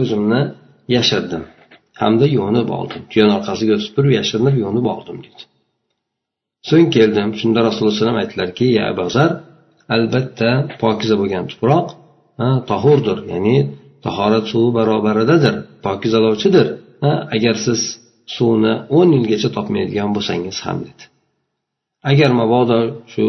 o'zimni 0.00 0.42
yashirdim 0.96 1.42
hamda 2.02 2.26
yuvinib 2.36 2.68
oldim. 2.78 3.00
Tuyani 3.10 3.32
orqasiga 3.38 3.72
o'tib 3.78 3.92
turib 3.96 4.12
yashirinib 4.18 4.56
yuvinib 4.62 4.86
oldim 4.94 5.16
dedi. 5.26 5.42
So'ng 6.68 6.88
keldim. 6.96 7.28
Shunda 7.40 7.58
rasululloh 7.66 7.92
alayhi 7.92 8.02
vasallam 8.02 8.20
aytdilarki 8.22 8.66
ya 8.78 8.82
abazar 8.92 9.30
albatta 9.94 10.50
pokiza 10.82 11.14
bo'lgan 11.20 11.44
tuproq 11.50 11.86
tohurdir. 12.70 13.18
Ya'ni 13.32 13.56
tahorat 14.06 14.44
suvi 14.52 14.70
barobaridadir 14.78 15.54
pokizalovchidir. 15.86 16.66
Agar 17.36 17.56
siz 17.66 17.80
suvni 18.34 18.74
o'n 18.98 19.08
yilgacha 19.16 19.48
topmaydigan 19.56 20.10
bo'lsangiz 20.16 20.56
ham 20.66 20.78
dedi. 20.86 21.02
Agar 22.10 22.30
mabodo 22.40 22.78
shu 23.12 23.24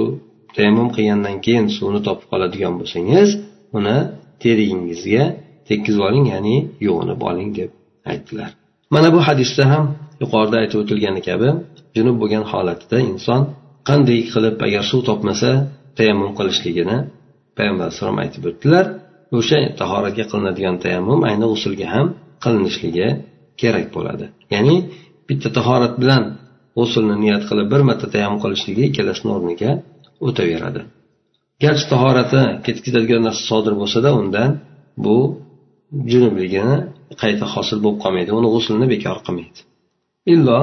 tayammum 0.56 0.90
qilgandan 0.96 1.38
keyin 1.46 1.66
suvni 1.78 2.00
topib 2.08 2.28
qoladigan 2.32 2.74
bo'lsangiz 2.80 3.30
uni 3.78 3.98
terigingizga 4.44 5.24
tekkizib 5.70 6.02
oling 6.08 6.26
ya'ni 6.34 6.56
yuvinib 6.86 7.22
oling 7.30 7.50
deb 7.60 7.72
aytdilar. 8.12 8.50
Mana 8.94 9.10
bu 9.16 9.20
hadisda 9.28 9.64
ham 9.72 9.86
yuqorida 10.22 10.56
aytib 10.64 10.78
o'tilgani 10.84 11.22
kabi 11.30 11.50
junub 11.96 12.16
bo'lgan 12.22 12.44
holatida 12.52 12.98
inson 13.12 13.42
qanday 13.90 14.20
qilib 14.34 14.56
agar 14.68 14.84
suv 14.92 15.02
topmasa 15.10 15.50
tayammum 15.98 16.32
qilishligini 16.40 16.98
payg'ambar 17.58 17.86
alayhisalom 17.88 18.18
aytib 18.24 18.44
o'tdilar. 18.50 18.86
O'sha 19.40 19.60
tahoratga 19.80 20.24
qilinadigan 20.32 20.76
tayammum 20.84 21.20
ayni 21.30 21.46
g'usulga 21.52 21.88
ham 21.96 22.08
qilinishligi 22.44 23.08
kerak 23.62 23.88
bo'ladi. 23.96 24.26
Ya'ni 24.54 24.76
bitta 25.28 25.50
tahorat 25.58 25.94
bilan 26.02 26.24
g'usulni 26.78 27.16
niyat 27.24 27.44
qilib 27.50 27.68
bir 27.74 27.82
marta 27.90 28.08
tayammum 28.14 28.40
qilishligi 28.44 28.84
ikkalasini 28.90 29.32
o'rniga 29.38 29.72
o'taveradi. 30.28 30.82
Garchi 31.64 31.86
tahorati 31.94 32.42
ketkizadigan 32.66 33.22
narsa 33.28 33.44
sodir 33.52 33.74
bo'lsada 33.82 34.10
undan 34.22 34.50
bu 35.06 35.18
junubligini 36.12 36.78
qayta 37.22 37.46
hosil 37.54 37.78
bo'lib 37.84 38.00
qolmaydi. 38.04 38.32
Uni 38.40 38.48
g'uslini 38.56 38.88
bekor 38.94 39.18
qilmaydi. 39.26 39.60
Illo 40.34 40.60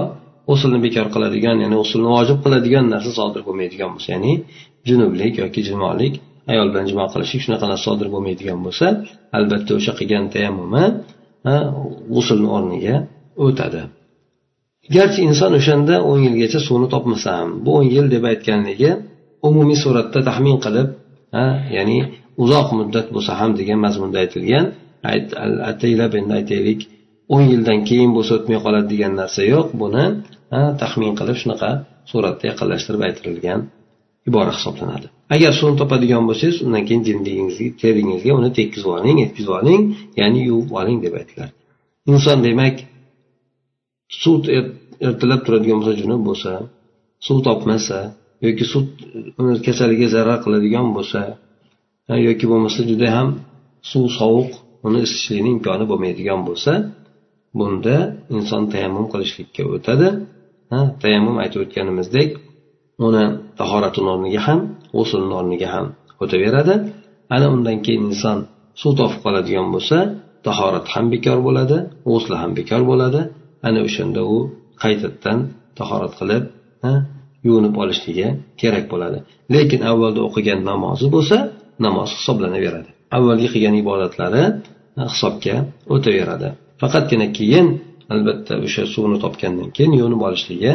g'uslni 0.48 0.78
bekor 0.86 1.06
qiladigan 1.14 1.56
ya'ni 1.64 1.76
g'uslni 1.80 2.08
vojib 2.16 2.38
qiladigan 2.44 2.84
narsa 2.94 3.10
sodir 3.20 3.42
bo'lmaydigan 3.48 3.90
bo'lsa 3.94 4.08
ya'ni 4.14 4.32
junublik 4.88 5.34
yoki 5.42 5.60
jimolik 5.68 6.14
ayol 6.52 6.68
bilan 6.72 6.86
jimo 6.90 7.04
qilishlik 7.12 7.40
shunaqa 7.44 7.66
narsa 7.72 7.84
sodir 7.88 8.08
bo'lmaydigan 8.14 8.58
bo'lsa 8.66 8.86
albatta 9.38 9.70
o'sha 9.78 9.92
qilgan 9.98 10.24
tayammumi 10.34 10.84
g'uslni 12.14 12.48
o'rniga 12.56 12.96
o'tadi. 13.46 13.82
Garchi 14.96 15.20
inson 15.28 15.52
o'shanda 15.60 15.94
o'n 16.10 16.18
yilgacha 16.26 16.60
suvni 16.66 16.88
topmasa 16.94 17.28
ham 17.38 17.48
bu 17.64 17.70
o'n 17.78 17.86
yil 17.94 18.06
deb 18.14 18.24
aytganligi 18.32 18.90
umumiy 19.48 19.78
suratda 19.84 20.20
taxmin 20.28 20.58
qilib 20.64 20.88
ya'ni 21.76 21.98
uzoq 22.42 22.68
muddat 22.78 23.06
bo'lsa 23.14 23.32
ham 23.40 23.50
degan 23.60 23.78
mazmunda 23.86 24.18
aytilgan 24.24 24.64
ataylab 25.70 26.12
endi 26.20 26.32
aytaylik 26.40 26.80
o'n 27.34 27.44
yildan 27.52 27.80
keyin 27.88 28.10
bo'lsa 28.16 28.32
o'tmay 28.38 28.58
qoladi 28.64 28.88
degan 28.94 29.12
narsa 29.20 29.42
yo'q. 29.52 29.68
Buni 29.82 30.04
taxmin 30.82 31.12
qilib 31.18 31.36
shunaqa 31.42 31.70
suratda 32.10 32.44
yaqinlashtirib 32.50 33.02
aytirilgan 33.08 33.60
ibora 34.28 34.52
hisoblanadi. 34.58 35.06
Agar 35.34 35.52
suvni 35.58 35.76
topadigan 35.82 36.24
bo'lsangiz 36.28 36.56
undan 36.66 36.82
keyin 36.88 37.02
jildingizga 37.08 37.66
teringizga 37.82 38.32
uni 38.40 38.50
tekkizib 38.58 38.90
oling 38.98 39.18
etkizib 39.26 39.52
oling 39.60 39.82
ya'ni 40.20 40.40
yuvib 40.48 40.70
oling 40.80 40.98
deb 41.04 41.14
aytiladi 41.20 41.52
inson 42.12 42.38
demak 42.46 42.74
suv 44.22 44.36
er, 44.56 44.64
ertalab 45.08 45.40
turadigan 45.46 45.78
bo'lsa 45.80 45.94
junub 46.02 46.22
bo'lsa 46.28 46.52
suv 47.26 47.38
topmasa 47.48 47.98
yoki 48.46 48.64
suv 48.72 48.84
uni 49.40 49.54
kasaliga 49.66 50.06
zarar 50.14 50.38
qiladigan 50.44 50.86
bo'lsa 50.96 51.20
yoki 52.28 52.46
bo'lmasa 52.52 52.80
juda 52.90 53.08
ham 53.16 53.28
suv 53.90 54.04
sovuq 54.18 54.50
uni 54.86 54.98
isitishlikni 55.06 55.50
imkoni 55.56 55.84
bo'lmaydigan 55.90 56.40
bo'lsa 56.48 56.72
bunda 57.58 57.96
inson 58.36 58.62
tayammum 58.72 59.06
qilishlikka 59.12 59.62
o'tadi. 59.74 60.08
Tayammum 61.02 61.36
aytib 61.42 61.60
o'tganimizdek 61.64 62.30
uni 63.06 63.24
tahoratini 63.60 64.08
o'rniga 64.14 64.40
ham 64.46 64.60
g'uslni 64.96 65.34
o'rniga 65.40 65.68
ham 65.74 65.86
o'taveradi. 66.22 66.74
Ana 67.34 67.46
undan 67.54 67.76
keyin 67.84 68.02
inson 68.10 68.38
suv 68.80 68.92
topib 69.00 69.20
qoladigan 69.24 69.68
bo'lsa 69.74 69.96
tahorat 70.46 70.86
ham 70.94 71.06
bekor 71.14 71.38
bo'ladi 71.46 71.76
g'usli 72.10 72.34
ham 72.42 72.50
bekor 72.58 72.82
bo'ladi. 72.90 73.20
Ana 73.68 73.78
o'shanda 73.86 74.20
u 74.34 74.36
qaytadan 74.82 75.38
tahorat 75.78 76.12
qilib 76.20 76.44
yuvinib 77.46 77.74
olishligi 77.82 78.26
kerak 78.60 78.84
bo'ladi. 78.92 79.18
Lekin 79.54 79.80
avvalda 79.90 80.20
o'qigan 80.28 80.60
namozi 80.70 81.06
bo'lsa 81.14 81.36
namoz 81.86 82.08
hisoblanaveradi. 82.18 82.90
Avvalgi 83.16 83.48
qilgan 83.54 83.74
ibodatlari 83.82 84.42
hisobga 85.12 85.56
o'taveradi. 85.94 86.48
Faqatgina 86.82 87.26
keyin 87.38 87.66
albatta 88.14 88.54
o'sha 88.66 88.82
suvni 88.94 89.18
topgandan 89.24 89.68
keyin 89.76 89.92
yuvinib 90.00 90.22
olishligi 90.28 90.72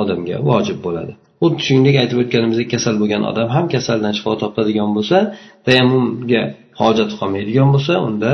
odamga 0.00 0.36
vojib 0.50 0.78
bo'ladi. 0.86 1.12
Xuddi 1.42 1.60
shuningdek 1.66 1.96
aytib 2.02 2.18
o'tganimizdek 2.22 2.68
kasal 2.74 2.94
bo'lgan 3.02 3.22
odam 3.30 3.48
ham 3.56 3.66
kasaldan 3.74 4.12
shifo 4.18 4.32
topadigan 4.42 4.90
bo'lsa 4.96 5.18
tayammumga 5.66 6.42
hojat 6.80 7.10
qolmaydigan 7.18 7.68
bo'lsa 7.74 7.94
unda 8.08 8.30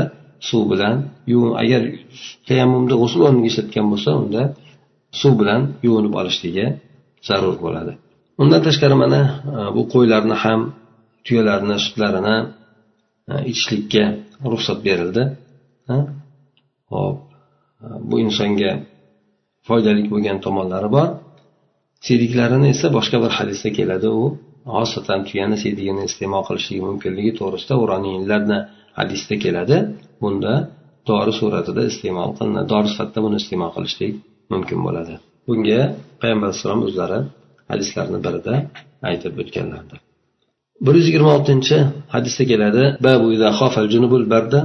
suv 0.48 0.62
bilan 0.72 0.96
agar 1.62 1.82
tayammumda 2.48 2.94
g'usul 3.02 3.20
o'rniga 3.26 3.48
ishlatgan 3.52 3.86
bo'lsa 3.92 4.10
unda 4.22 4.42
suv 5.20 5.32
bilan 5.40 5.60
yuvinib 5.86 6.14
olishligi 6.20 6.66
zarur 7.28 7.56
bo'ladi. 7.64 7.92
Undan 8.42 8.60
tashqari 8.66 8.96
mana 9.02 9.20
e, 9.56 9.58
bu 9.76 9.82
qo'ylarni 9.94 10.36
ham 10.44 10.60
tuyalarni 11.26 11.76
sutlarini 11.84 12.36
e, 13.32 13.34
ichishlikka 13.50 14.04
ruxsat 14.52 14.78
berildi. 14.88 15.22
E, 15.92 15.94
Hop 16.92 17.18
bu 18.08 18.16
insonga 18.26 18.72
foydali 19.68 20.02
bo'lgan 20.12 20.38
tomonlari 20.46 20.88
bor. 20.96 21.08
Siydiklarini 22.06 22.68
esa 22.74 22.86
boshqa 22.96 23.18
bir 23.24 23.32
hadisda 23.38 23.70
keladi. 23.78 24.08
U 24.20 24.24
xosatan 24.74 25.20
tuyani 25.28 25.56
siydigini 25.62 26.02
iste'mol 26.10 26.42
qilishligi 26.48 26.82
mumkinligi 26.88 27.32
to'g'risida 27.40 27.74
uroniylarni 27.84 28.58
hadisda 28.98 29.34
keladi. 29.44 29.76
Bunda 30.22 30.52
dori 31.10 31.32
suratida 31.40 31.82
iste'mol 31.90 32.30
qilinadi 32.38 32.68
dori 32.74 32.88
sifatida 32.92 33.20
buni 33.26 33.36
iste'mol 33.42 33.70
qilishlik 33.76 34.12
mumkin 34.52 34.78
bo'ladi. 34.86 35.14
bunga 35.47 35.81
payg'ambar 36.21 36.47
alayhissalom 36.47 36.81
o'zlari 36.87 37.19
hadislarni 37.71 38.19
birida 38.25 38.53
aytib 39.09 39.33
o'tganlardir 39.41 39.99
bir 40.85 40.93
yuz 40.99 41.05
yigirma 41.09 41.31
oltinchi 41.37 41.77
hadisda 42.15 42.43
keladi 42.51 42.83
babu 43.07 43.25
junubul 43.93 44.25
barda 44.33 44.59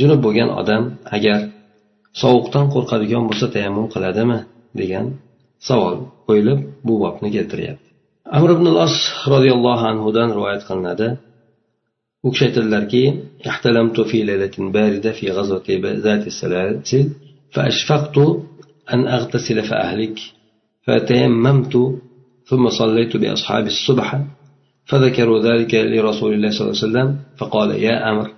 junub 0.00 0.20
bo'lgan 0.26 0.50
odam 0.60 0.82
agar 1.16 1.38
sovuqdan 2.22 2.66
qo'rqadigan 2.74 3.22
bo'lsa 3.28 3.46
tayammum 3.54 3.86
qiladimi 3.94 4.38
degan 4.80 5.06
savol 5.68 5.96
qo'yilib 6.26 6.58
bu 6.86 6.94
bobni 7.04 7.28
keltiryapti 7.36 7.88
amr 8.36 8.48
ibn 8.56 8.66
as 8.86 8.94
roziyallohu 9.32 9.84
anhudan 9.92 10.28
rivoyat 10.36 10.62
qilinadi 10.68 11.08
u 12.26 12.28
kishi 12.32 12.44
aytadilarki 12.48 13.02
fi 14.10 14.18
laylatin 14.28 14.64
barida 14.76 15.10
fi 15.18 15.26
ghazwati 15.36 15.74
ذات 16.06 16.24
السلاسل 16.32 17.06
فأشفقت 17.54 18.16
أن 18.93 19.07
أغتسل 19.07 19.61
فأهلك. 19.61 20.19
فتيممت 20.89 21.73
ثم 22.45 22.69
صليت 22.69 23.17
بأصحاب 23.17 23.65
الصبح 23.65 24.21
فذكروا 24.85 25.39
ذلك 25.39 25.75
لرسول 25.75 26.33
الله 26.33 26.49
صلى 26.49 26.61
الله 26.61 26.79
عليه 26.79 26.87
وسلم 26.87 27.17
فقال 27.37 27.83
يا 27.83 28.09
أمر 28.11 28.31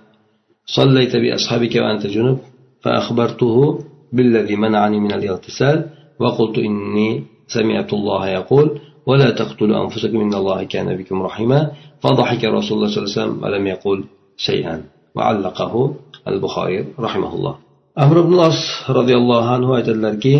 صليت 0.66 1.16
بأصحابك 1.16 1.76
وأنت 1.76 2.06
جنب 2.06 2.38
فأخبرته 2.82 3.78
بالذي 4.12 4.56
منعني 4.56 5.00
من 5.00 5.12
الاغتسال 5.12 5.86
وقلت 6.20 6.58
إني 6.58 7.24
سمعت 7.46 7.92
الله 7.92 8.28
يقول 8.28 8.80
ولا 9.06 9.30
تقتلوا 9.30 9.84
أنفسكم 9.84 10.20
إن 10.20 10.34
الله 10.34 10.64
كان 10.64 10.96
بكم 10.96 11.22
رحيما. 11.22 11.70
فضحك 12.00 12.44
رسول 12.44 12.78
الله 12.78 12.88
صلى 12.88 13.04
الله 13.04 13.12
عليه 13.12 13.20
وسلم 13.20 13.44
ولم 13.44 13.66
يقل 13.66 14.04
شيئا. 14.36 14.84
وعلقه 15.14 15.94
البخاري 16.28 16.86
رحمه 16.98 17.34
الله. 17.34 17.56
Amr 17.96 18.16
ibn 18.24 18.34
os 18.48 18.58
roziyallohu 18.98 19.48
anhu 19.56 19.70
aytadilarki 19.78 20.34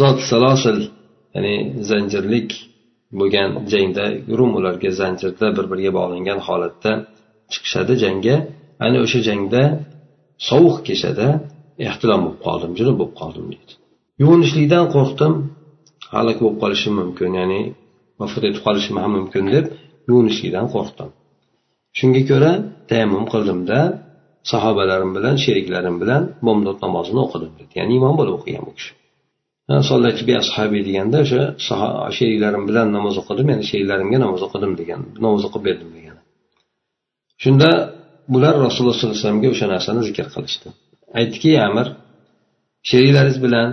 zot 0.00 0.18
salosil 0.30 0.78
ya'ni 1.34 1.54
zanjirlik 1.90 2.50
bo'lgan 3.18 3.50
jangda 3.72 4.04
rum 4.38 4.50
ularga 4.58 4.90
zanjirda 5.00 5.46
bir 5.56 5.64
biriga 5.70 5.90
bog'langan 5.98 6.38
holatda 6.46 6.92
chiqishadi 7.52 7.94
jangga. 8.04 8.36
Ana 8.86 8.98
o'sha 9.04 9.20
jangda 9.28 9.62
sovuq 10.48 10.76
kechada 10.88 11.28
ehtilom 11.86 12.20
bo'lib 12.24 12.40
qoldim 12.46 12.72
junub 12.78 12.96
bo'lib 13.00 13.14
qoldim 13.20 13.44
deydi. 13.52 13.72
Yuvinishlikdan 14.22 14.84
qo'rqdim 14.94 15.32
halok 16.14 16.38
bo'lib 16.42 16.58
qolishim 16.62 16.94
mumkin 17.00 17.30
ya'ni 17.40 17.60
vafot 18.20 18.42
etib 18.48 18.62
qolishim 18.66 18.96
ham 19.02 19.12
mumkin 19.18 19.44
deb 19.54 19.66
yuvinishlikdan 20.08 20.66
qo'rqdim. 20.74 21.08
Shunga 21.98 22.22
ko'ra 22.30 22.52
tayammum 22.90 23.24
qildimda 23.32 23.78
sahobalarim 24.50 25.10
bilan 25.16 25.36
sheriklarim 25.44 25.96
bilan 26.02 26.22
bomdod 26.46 26.78
namozini 26.84 27.20
o'qidim 27.26 27.52
dedi. 27.58 27.72
Ya'ni 27.80 27.92
imom 28.00 28.14
bo'lib 28.20 28.34
o'qigan 28.38 28.64
bu 28.68 28.72
kishi. 28.78 28.92
Ashabiy 30.42 30.82
deganda 30.88 31.18
o'sha 31.24 31.78
sheriklarim 32.18 32.62
bilan 32.68 32.86
namoz 32.96 33.14
o'qidim 33.22 33.46
ya'ni 33.52 33.64
sheriklarimga 33.70 34.18
namoz 34.24 34.40
o'qidim 34.46 34.72
degan 34.80 35.00
namoz 35.24 35.42
o'qib 35.48 35.62
berdim 35.68 35.90
degani 35.96 36.20
shunda 37.42 37.70
bular 38.32 38.54
rasululloh 38.66 38.96
sollallohu 38.96 39.16
alayhi 39.16 39.24
vasallamga 39.24 39.48
o'sha 39.54 39.66
narsani 39.74 40.00
zikr 40.08 40.26
qilishdi. 40.34 40.68
Aytdiki 41.18 41.50
amir 41.68 41.86
sheriklaringiz 42.90 43.38
bilan 43.46 43.68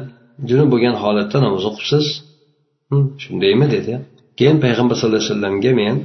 junub 0.49 0.67
bo'lgan 0.73 0.95
holatda 1.04 1.38
namoz 1.45 1.63
o'qibsiz? 1.69 2.06
Shundaymi 3.23 3.67
dedi. 3.75 3.93
Keyin 4.39 4.58
payg'ambar 4.65 4.95
sallallohu 4.97 5.21
alayhi 5.21 5.34
vasallamga 5.34 5.71
men 5.82 5.95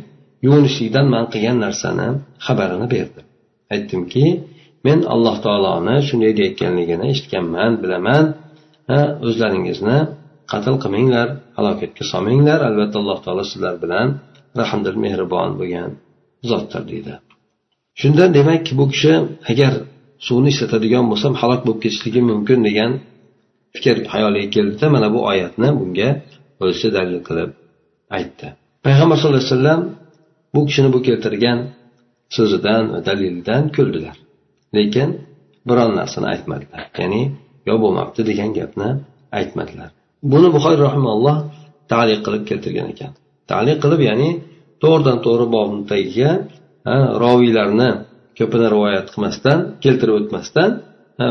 yuvinishlikdan 0.47 1.07
man 1.15 1.25
qilgan 1.33 1.57
narsani 1.65 2.09
xabarini 2.47 2.87
berdim. 2.95 3.25
Aytdimki 3.75 4.27
men 4.87 4.99
alloh 5.15 5.37
taoloni 5.45 5.97
shunday 6.09 6.33
deyayotganligini 6.39 7.07
eshitganman 7.13 7.73
bilaman. 7.83 8.25
O'zlaringizni 9.27 9.99
qatl 10.53 10.75
qilmanglar 10.83 11.29
halokatga 11.59 12.05
solmanglar. 12.13 12.59
Albatta 12.69 12.97
alloh 13.03 13.19
taolo 13.25 13.45
sizlar 13.53 13.75
bilan 13.85 14.07
rahmdil 14.61 14.97
mehribon 15.05 15.51
bo'lgan 15.61 15.91
zotdir 16.51 16.83
deydi. 16.91 17.15
Shunda 18.01 18.25
demak 18.39 18.65
bu 18.79 18.85
kishi 18.93 19.15
agar 19.51 19.73
suvni 20.27 20.49
ishlatadigan 20.55 21.05
bo'lsam 21.11 21.33
halok 21.41 21.61
bo'lib 21.67 21.81
ketishligim 21.85 22.25
mumkin 22.33 22.59
degan 22.69 22.91
fikr 23.75 23.97
hayoliga 24.15 24.49
keldida 24.57 24.87
mana 24.95 25.09
bu 25.15 25.21
oyatni 25.31 25.69
bunga 25.81 26.09
o'zicha 26.63 26.89
dalil 26.97 27.21
qilib 27.29 27.51
aytdi. 28.17 28.47
Payg'ambar 28.87 29.17
sallallohu 29.19 29.43
alayhi 29.43 29.55
vasallam 29.55 29.81
bu 30.55 30.61
kishini 30.69 30.89
bu 30.95 30.99
keltirgan 31.07 31.59
so'zidan 32.37 32.83
va 32.93 32.99
dalilidan 33.09 33.63
kuldilar. 33.77 34.17
Lekin 34.77 35.09
biron 35.69 35.91
narsani 36.01 36.27
aytmadilar. 36.35 36.85
Ya'ni 37.01 37.23
yo 37.69 37.75
bo'lmabdi 37.83 38.21
degan 38.31 38.51
gapni 38.59 38.89
aytmadilar. 39.39 39.91
Buni 40.33 40.49
buxoriy 40.55 40.81
rahimalloh 40.89 41.37
taliq 41.93 42.21
qilib 42.27 42.43
keltirgan 42.51 42.89
ekan. 42.95 43.13
Taliq 43.53 43.79
qilib 43.85 44.01
ya'ni 44.09 44.31
to'g'ridan 44.83 45.19
to'g'ri 45.27 45.47
bobni 45.57 45.83
tagiga 45.93 46.31
roviylarni 47.25 47.91
ko'pini 48.39 48.67
rivoyat 48.75 49.07
qilmasdan 49.13 49.59
keltirib 49.85 50.15
o'tmasdan 50.21 50.71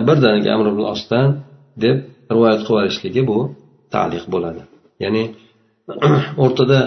birdaniga 0.07 0.49
amr 0.55 0.67
ibn 0.73 0.83
osdan 0.93 1.27
deb 1.83 1.97
rivoyat 2.35 2.61
qilib 2.67 2.71
yuborishligi 2.75 3.21
bu 3.29 3.37
taliq 3.95 4.23
bo'ladi. 4.33 4.61
Ya'ni 5.03 5.23
o'rtada 6.43 6.79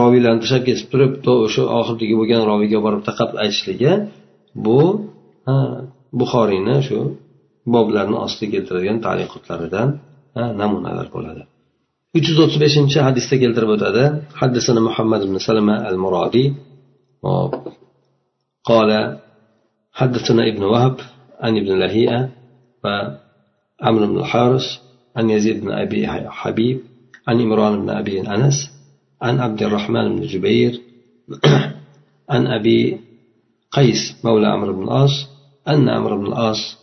roviylarni 0.00 0.40
tashlab 0.42 0.62
ketib 0.68 0.86
turib 0.92 1.12
to 1.24 1.32
o'sha 1.46 1.62
oxirdagi 1.78 2.14
bo'lgan 2.20 2.42
roviyga 2.50 2.78
borib 2.86 3.02
taqab 3.08 3.30
aytishligi 3.42 3.92
bu 4.64 4.80
buxoriyni 6.20 6.76
shu 6.88 6.98
boblarni 7.74 8.16
ostiga 8.26 8.50
keltiradigan 8.54 8.98
tariqotlaridan 9.06 9.88
namunalar 10.60 11.06
bo'ladi 11.14 11.42
uch 12.18 12.26
yuz 12.30 12.38
o'ttiz 12.44 12.58
beshinchi 12.64 12.98
hadisda 13.08 13.36
keltirib 13.42 13.70
o'tadi 13.76 14.04
haddisini 14.40 14.80
muhammad 14.88 15.20
ibn 15.26 15.36
salama 15.48 15.76
al 15.90 15.96
murodiy 16.04 16.48
قال 18.70 18.90
حدثنا 19.98 20.42
ابن 20.50 20.62
وهب 20.72 20.96
عن 21.44 21.52
ابن 21.60 21.70
لهيئة 21.82 22.20
وعمر 22.84 24.02
بن 24.10 24.16
الحارس 24.22 24.66
عن 25.16 25.30
يزيد 25.30 25.56
بن 25.64 25.70
أبي 25.84 26.00
حبيب 26.40 26.78
عن 27.28 27.36
إمران 27.40 27.72
بن 27.82 27.90
أبي 27.90 28.20
أنس 28.20 28.58
عن 29.21 29.39
عبد 29.39 29.63
الرحمن 29.63 30.15
بن 30.15 30.27
جبير 30.27 30.81
عن 32.29 32.47
أبي 32.47 32.99
قيس 33.71 34.15
مولى 34.23 34.47
عمرو 34.47 34.73
بن 34.73 34.83
العاص 34.83 35.27
أن 35.67 35.89
عمرو 35.89 36.17
بن 36.17 36.25
العاص 36.25 36.77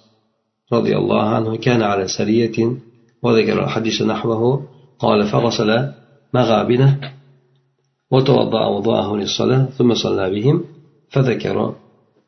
رضي 0.73 0.97
الله 0.97 1.23
عنه 1.23 1.57
كان 1.57 1.83
على 1.83 2.09
سرية 2.09 2.77
وذكر 3.23 3.64
الحديث 3.64 4.03
نحوه 4.03 4.66
قال 4.99 5.27
فغسل 5.27 5.92
مغابنه 6.35 7.01
وتوضأ 8.11 8.66
وضوءه 8.66 9.16
للصلاة 9.16 9.64
ثم 9.64 9.94
صلى 9.94 10.31
بهم 10.31 10.64
فذكر 11.11 11.75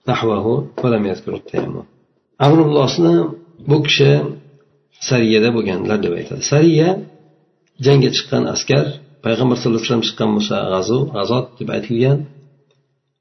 نحوه 0.08 0.68
ولم 0.84 1.06
يذكر 1.06 1.34
التيمم. 1.34 1.82
amr 2.44 2.58
ibn 2.64 2.76
osni 2.86 3.14
bu 3.68 3.76
kishi 3.86 4.10
sariyada 5.08 5.50
bo'lganlar 5.56 5.98
deb 6.04 6.12
aytadi 6.20 6.42
sariya 6.52 6.88
jangga 7.86 8.10
chiqqan 8.16 8.42
payg'ambar 9.26 9.56
sallallohu 9.58 9.80
alayhi 9.80 9.88
vasallam 9.88 10.06
chiqqan 10.08 10.30
bo'lsa 10.36 10.56
g'azu 10.72 10.98
g'azot 11.16 11.46
deb 11.58 11.68
aytilgan. 11.76 12.18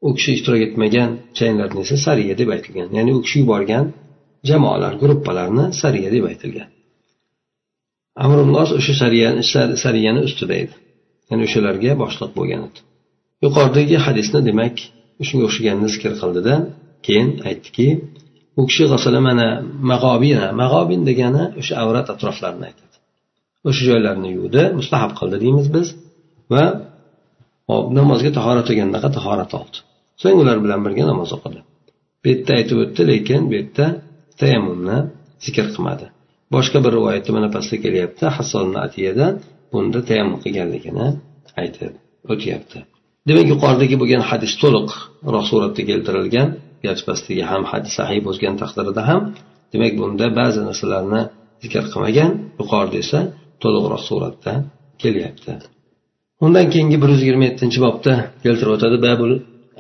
U 0.08 0.10
kishi 0.18 0.32
ishtirok 0.38 0.62
etmagan 0.68 1.10
janglarni 1.40 1.80
esa 1.86 1.98
sariya 2.08 2.34
deb 2.42 2.50
aytilgan. 2.56 2.88
Ya'ni 2.98 3.12
u 3.18 3.20
kishi 3.26 3.38
yuborgan 3.44 3.86
jamoalar 4.50 4.94
gruppalarni 5.02 5.66
sariya 5.82 6.10
deb 6.16 6.24
aytilgan. 6.32 6.70
Amr 8.24 8.38
o'sha 8.80 8.94
sariyani 9.84 10.22
ustida 10.28 10.56
edi. 10.64 10.76
Ya'ni 11.30 11.44
o'shalarga 11.48 11.92
boshliq 12.04 12.32
bo'lgan 12.38 12.62
edi. 12.68 12.80
Yuqoridagi 13.46 13.98
hadisni 14.06 14.40
demak 14.50 14.76
shunga 15.28 15.46
o'xshaganini 15.50 15.90
zikr 15.96 16.12
qildida 16.22 16.56
keyin 17.06 17.30
aytdiki 17.50 17.88
u 18.60 18.62
kishi 18.70 18.84
mana 19.28 19.48
mag'obina 19.92 20.46
mag'obin 20.62 21.02
degani 21.10 21.44
o'sha 21.60 21.74
avrat 21.84 22.08
atroflarini 22.14 22.66
aytadi. 22.70 22.85
O'sha 23.68 23.84
joylarni 23.90 24.30
yuvdi 24.38 24.62
mustahab 24.80 25.12
qildi 25.20 25.38
deymiz 25.44 25.68
biz 25.76 25.88
va 26.54 26.64
hop 27.70 27.86
namozga 28.00 28.32
tahorat 28.38 28.68
olgandaqa 28.72 29.10
tahorat 29.18 29.52
oldi. 29.60 29.78
So'ng 30.22 30.38
ular 30.44 30.58
bilan 30.66 30.80
birga 30.86 31.04
namoz 31.12 31.30
o'qidi. 31.38 31.60
Bu 32.22 32.26
yerda 32.32 32.52
aytib 32.60 32.78
o'tdi 32.84 33.02
lekin 33.12 33.42
bu 33.50 33.54
yerda 33.60 33.86
tayammumni 34.42 34.98
zikr 35.46 35.66
qilmadi. 35.74 36.06
Boshqa 36.56 36.78
bir 36.86 36.92
rivoyatda 36.98 37.32
mana 37.38 37.50
pastda 37.56 37.78
kelyapti 37.86 38.26
hasson 38.38 38.68
atiyadan 38.86 39.34
bunda 39.72 40.00
tayammum 40.10 40.40
qilganligini 40.46 41.08
aytib 41.62 41.94
o'tyapti. 42.34 42.80
Demak 43.30 43.48
yuqoridagi 43.54 43.96
bo'lgan 44.02 44.24
hadis 44.30 44.54
to'liqroq 44.62 45.46
suratda 45.52 45.82
keltirilgan 45.90 46.50
garchi 46.86 47.04
pastdagi 47.10 47.44
ham 47.52 47.64
hadis 47.72 47.94
sahiy 48.00 48.22
bo'lgan 48.28 48.54
taqdirda 48.62 49.02
ham 49.10 49.22
demak 49.74 49.94
bunda 50.02 50.26
ba'zi 50.40 50.60
narsalarni 50.70 51.22
zikr 51.64 51.84
qilmagan 51.94 52.32
yuqorida 52.60 52.98
esa 53.06 53.20
to'liqroq 53.63 54.03
suratda 54.09 54.53
kelyapti 55.03 55.53
undan 56.45 56.67
keyingi 56.73 56.97
bir 57.03 57.09
yuz 57.13 57.21
yigirma 57.23 57.45
yettinchi 57.51 57.79
bobda 57.87 58.13
keltirib 58.45 58.73
o'tadi 58.77 58.99
babul 59.09 59.33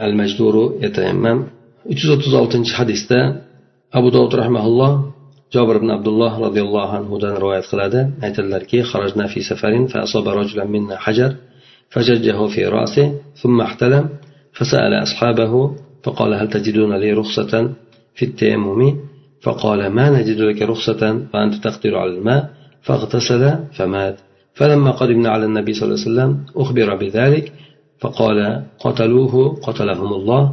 al 0.04 0.12
majduru 0.20 0.64
yatayammam 0.84 1.38
uch 1.92 2.00
yuz 2.02 2.10
o'ttiz 2.16 2.32
oltinchi 2.40 2.72
hadisda 2.80 3.18
abu 3.98 4.08
dovud 4.14 4.32
rahmaulloh 4.42 4.92
jobir 5.54 5.76
ibn 5.80 5.90
abdulloh 5.96 6.32
roziyallohu 6.44 6.92
anhudan 7.00 7.34
rivoyat 7.42 7.66
qiladi 7.72 8.00
aytadilarki 8.26 8.78
خرجنا 8.90 9.24
في 9.32 9.40
سفر 9.50 9.72
فأصاب 9.92 10.26
رجلا 10.40 10.64
منا 10.74 10.96
حجر 11.04 11.30
فججه 11.92 12.38
في 12.54 12.62
رأسه 12.76 13.06
ثم 13.40 13.56
احتلم 13.68 14.04
فسأل 14.56 14.92
أصحابه 15.06 15.52
فقال 16.04 16.30
هل 16.40 16.48
تجدون 16.56 16.92
لي 17.02 17.12
رخصة 17.12 17.52
في 18.14 18.24
التيمم 18.24 18.80
فقال 19.44 19.86
ما 19.86 20.10
نجد 20.10 20.40
لك 20.40 20.62
رخصة 20.62 21.02
وأنت 21.34 21.54
تقدر 21.54 21.96
على 21.96 22.10
الماء 22.10 22.42
فاغتسل 22.85 23.43
فمات. 23.77 24.17
فلما 24.53 24.91
قدمنا 24.91 25.29
على 25.29 25.45
النبي 25.45 25.73
صلى 25.73 25.85
الله 25.85 25.99
عليه 26.01 26.09
وسلم 26.11 26.31
أخبر 26.63 26.95
بذلك 26.95 27.45
فقال 28.01 28.39
قتلوه 28.79 29.33
قتلهم 29.65 30.11
الله. 30.13 30.43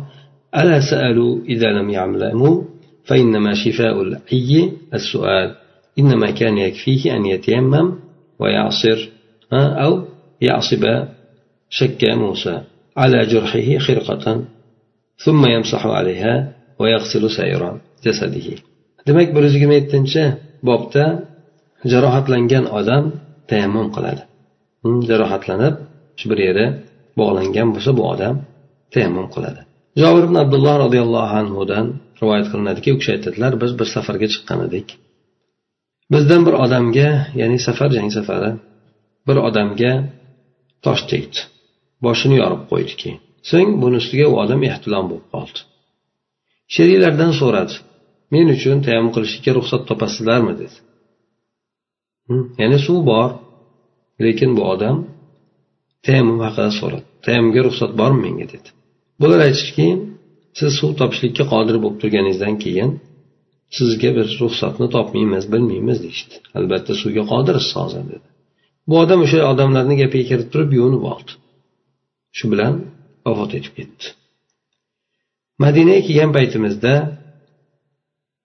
ألا 0.60 0.78
سألوا 0.90 1.32
إذا 1.52 1.68
لم 1.78 1.90
يعلموا؟ 1.90 2.62
فإنما 3.04 3.52
شفاء 3.54 4.02
العي 4.02 4.72
السؤال. 4.94 5.48
إنما 5.98 6.30
كان 6.30 6.58
يكفيه 6.58 7.16
أن 7.16 7.26
يتيمم 7.26 7.86
ويعصر 8.40 8.98
أو 9.52 9.92
يعصب 10.40 10.84
شك 11.70 12.02
موسى 12.04 12.60
على 12.96 13.26
جرحه 13.26 13.78
خرقة 13.78 14.44
ثم 15.24 15.42
يمسح 15.46 15.86
عليها 15.86 16.52
ويغسل 16.78 17.30
سائر 17.30 17.62
جسده. 18.04 18.48
Demak 19.06 19.28
bir 19.34 19.42
yuz 19.42 19.54
yigirma 19.54 19.74
yettinchi 19.74 20.22
jarohatlangan 21.92 22.64
odam 22.78 23.04
tayammum 23.50 23.88
qiladi. 23.96 24.22
Hmm, 24.82 25.00
jarohatlanib 25.10 25.74
shu 26.18 26.26
bir 26.30 26.38
yeri 26.48 26.66
bog'langan 27.18 27.68
bo'lsa 27.74 27.90
bu 27.98 28.02
odam 28.12 28.34
tayammum 28.94 29.28
qiladi. 29.34 29.60
Jobir 30.02 30.22
ibn 30.28 30.36
abdulloh 30.44 30.74
roziyallohu 30.84 31.34
anhudan 31.42 31.86
rivoyat 32.20 32.46
qilinadiki 32.52 32.88
u 32.94 32.96
kishi 33.00 33.10
aytadilar 33.16 33.52
biz 33.62 33.70
bir 33.78 33.88
safarga 33.94 34.26
chiqqan 34.34 34.60
edik 34.68 34.88
bizdan 36.12 36.40
bir 36.46 36.54
odamga 36.64 37.10
ya'ni 37.40 37.58
safar 37.66 37.90
jang 37.96 38.10
safari 38.18 38.50
bir 39.28 39.36
odamga 39.48 39.92
tosh 40.84 41.02
tegdi. 41.12 41.40
Boshini 42.04 42.36
yorib 42.42 42.62
qo'ydi 42.70 42.94
keyin 43.00 43.18
so'ng 43.50 43.70
buni 43.82 43.96
ustiga 44.02 44.26
u 44.32 44.34
odam 44.42 44.60
ehtilom 44.70 45.04
bo'lib 45.10 45.26
qoldi. 45.34 45.60
Sheriklardan 46.74 47.32
so'radi 47.40 47.74
men 48.34 48.46
uchun 48.56 48.78
tayammum 48.86 49.12
qilishlikka 49.16 49.52
ruxsat 49.58 49.82
topasizlarmi? 49.90 50.52
dedi. 50.60 50.76
Ya'ni 52.60 52.78
suv 52.86 52.98
bor 53.10 53.28
lekin 54.24 54.50
bu 54.56 54.62
odam 54.74 54.96
tayammum 56.04 56.40
haqida 56.46 56.70
so'radi. 56.80 57.04
Tayammumga 57.24 57.60
ruxsat 57.68 57.90
bormi 58.00 58.20
menga 58.26 58.46
dedi. 58.54 58.68
Bular 59.20 59.40
aytishdiki 59.46 59.88
siz 60.58 60.70
suv 60.80 60.90
topishlikka 61.00 61.44
qodir 61.52 61.76
bo'lib 61.82 61.98
turganingizdan 62.02 62.54
keyin 62.64 62.90
sizga 63.76 64.10
bir 64.16 64.26
ruxsatni 64.42 64.86
topmaymiz 64.96 65.44
bilmaymiz 65.52 65.98
deyishdi. 66.04 66.34
Albatta 66.58 66.92
suvga 67.02 67.22
qodirsiz 67.32 67.72
hozir 67.80 68.02
dedi. 68.12 68.26
Bu 68.88 68.94
odam 69.02 69.20
o'sha 69.26 69.38
odamlarni 69.52 69.94
gapiga 70.02 70.26
kirib 70.30 70.48
turib 70.52 70.70
yuvinib 70.78 71.04
oldi. 71.12 71.32
Shu 72.36 72.44
bilan 72.52 72.74
vafot 73.26 73.52
etib 73.58 73.72
ketdi. 73.78 74.04
Madinaga 75.64 76.02
kelgan 76.08 76.30
paytimizda 76.36 76.94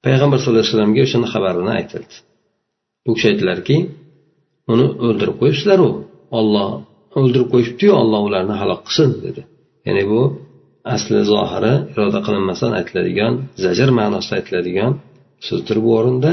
payg'ambar 0.05 0.37
sallallohu 0.39 0.63
alayhi 0.63 0.73
vasallamga 0.73 1.01
o'shani 1.07 1.27
xabarini 1.33 1.71
aytildi. 1.79 2.15
Bu 3.07 3.11
kishi 3.15 3.27
aytdilarki 3.31 3.77
uni 4.73 4.85
o'ldirib 5.05 5.35
qo'yibsizlaru 5.41 5.89
olloh 6.39 6.69
o'ldirib 7.19 7.49
qo'yishibdiyu 7.53 7.91
olloh 8.01 8.21
ularni 8.27 8.55
halok 8.61 8.81
qilsin 8.87 9.09
dedi. 9.25 9.41
Ya'ni 9.87 10.03
bu 10.11 10.21
asli 10.95 11.19
zohiri 11.33 11.73
iroda 11.91 12.19
qilinmasdan 12.27 12.71
aytiladigan 12.79 13.33
zajr 13.63 13.89
ma'nosida 13.99 14.33
aytiladigan 14.39 14.91
so'zdir 15.47 15.77
bu 15.85 15.89
o'rinda. 15.99 16.31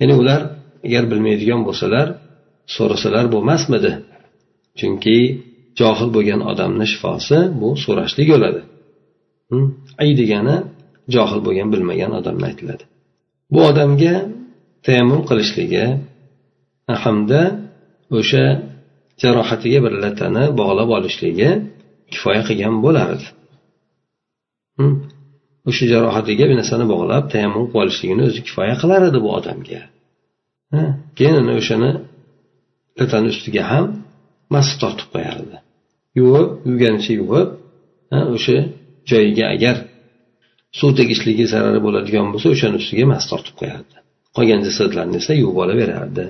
Ya'ni 0.00 0.14
ular 0.22 0.40
agar 0.86 1.04
bilmaydigan 1.12 1.60
bo'lsalar 1.68 2.06
so'rasalar 2.76 3.24
bo'lmasmidi 3.34 3.92
chunki 4.78 5.18
johil 5.80 6.08
bo'lgan 6.16 6.40
odamni 6.50 6.86
shifosi 6.92 7.38
bu 7.60 7.68
so'rashlik 7.84 8.28
bo'ladi 8.34 8.60
ay 10.02 10.10
degani 10.20 10.56
johil 11.14 11.40
bo'lgan 11.46 11.68
bilmagan 11.74 12.12
odamni 12.20 12.44
aytiladi. 12.50 12.84
Bu 13.52 13.60
odamga 13.70 14.14
tayammum 14.86 15.22
qilishligi 15.28 15.84
hamda 17.04 17.42
o'sha 18.18 18.44
jarohatiga 19.22 19.78
bir 19.84 19.92
latani 20.04 20.44
bog'lab 20.60 20.88
olishligi 20.96 21.50
kifoya 22.12 22.42
qilgan 22.48 22.74
bo'lardi. 22.84 23.26
O'sha 25.68 25.84
jarohatiga 25.92 26.44
bir 26.50 26.56
narsani 26.60 26.86
bog'lab 26.92 27.24
tayammum 27.32 27.64
qilib 27.70 27.82
olishligini 27.82 28.22
o'zi 28.28 28.40
kifoya 28.46 28.74
qilar 28.82 29.00
edi 29.08 29.18
bu 29.24 29.30
odamga. 29.38 29.82
Keyin 31.18 31.36
uni 31.42 31.52
o'shani 31.60 31.90
latani 32.98 33.28
ustiga 33.34 33.62
ham 33.72 33.86
mast 34.54 34.74
tortib 34.82 35.08
qo'yardi. 35.14 35.56
Yuvib 36.18 36.48
yuvganicha 36.68 37.12
yuvib 37.20 37.48
o'sha 38.36 38.56
joyiga 39.10 39.44
agar 39.54 39.76
suv 40.78 40.90
tegishligi 41.00 41.44
zarari 41.52 41.80
bo'ladigan 41.86 42.26
bo'lsa 42.32 42.48
o'shani 42.54 42.76
ustiga 42.82 43.04
mast 43.12 43.26
tortib 43.32 43.56
qo'yardi. 43.60 43.96
Qolgan 44.36 44.60
jasadlarni 44.66 45.16
esa 45.22 45.32
yuvib 45.42 45.58
olaverardi 45.64 46.24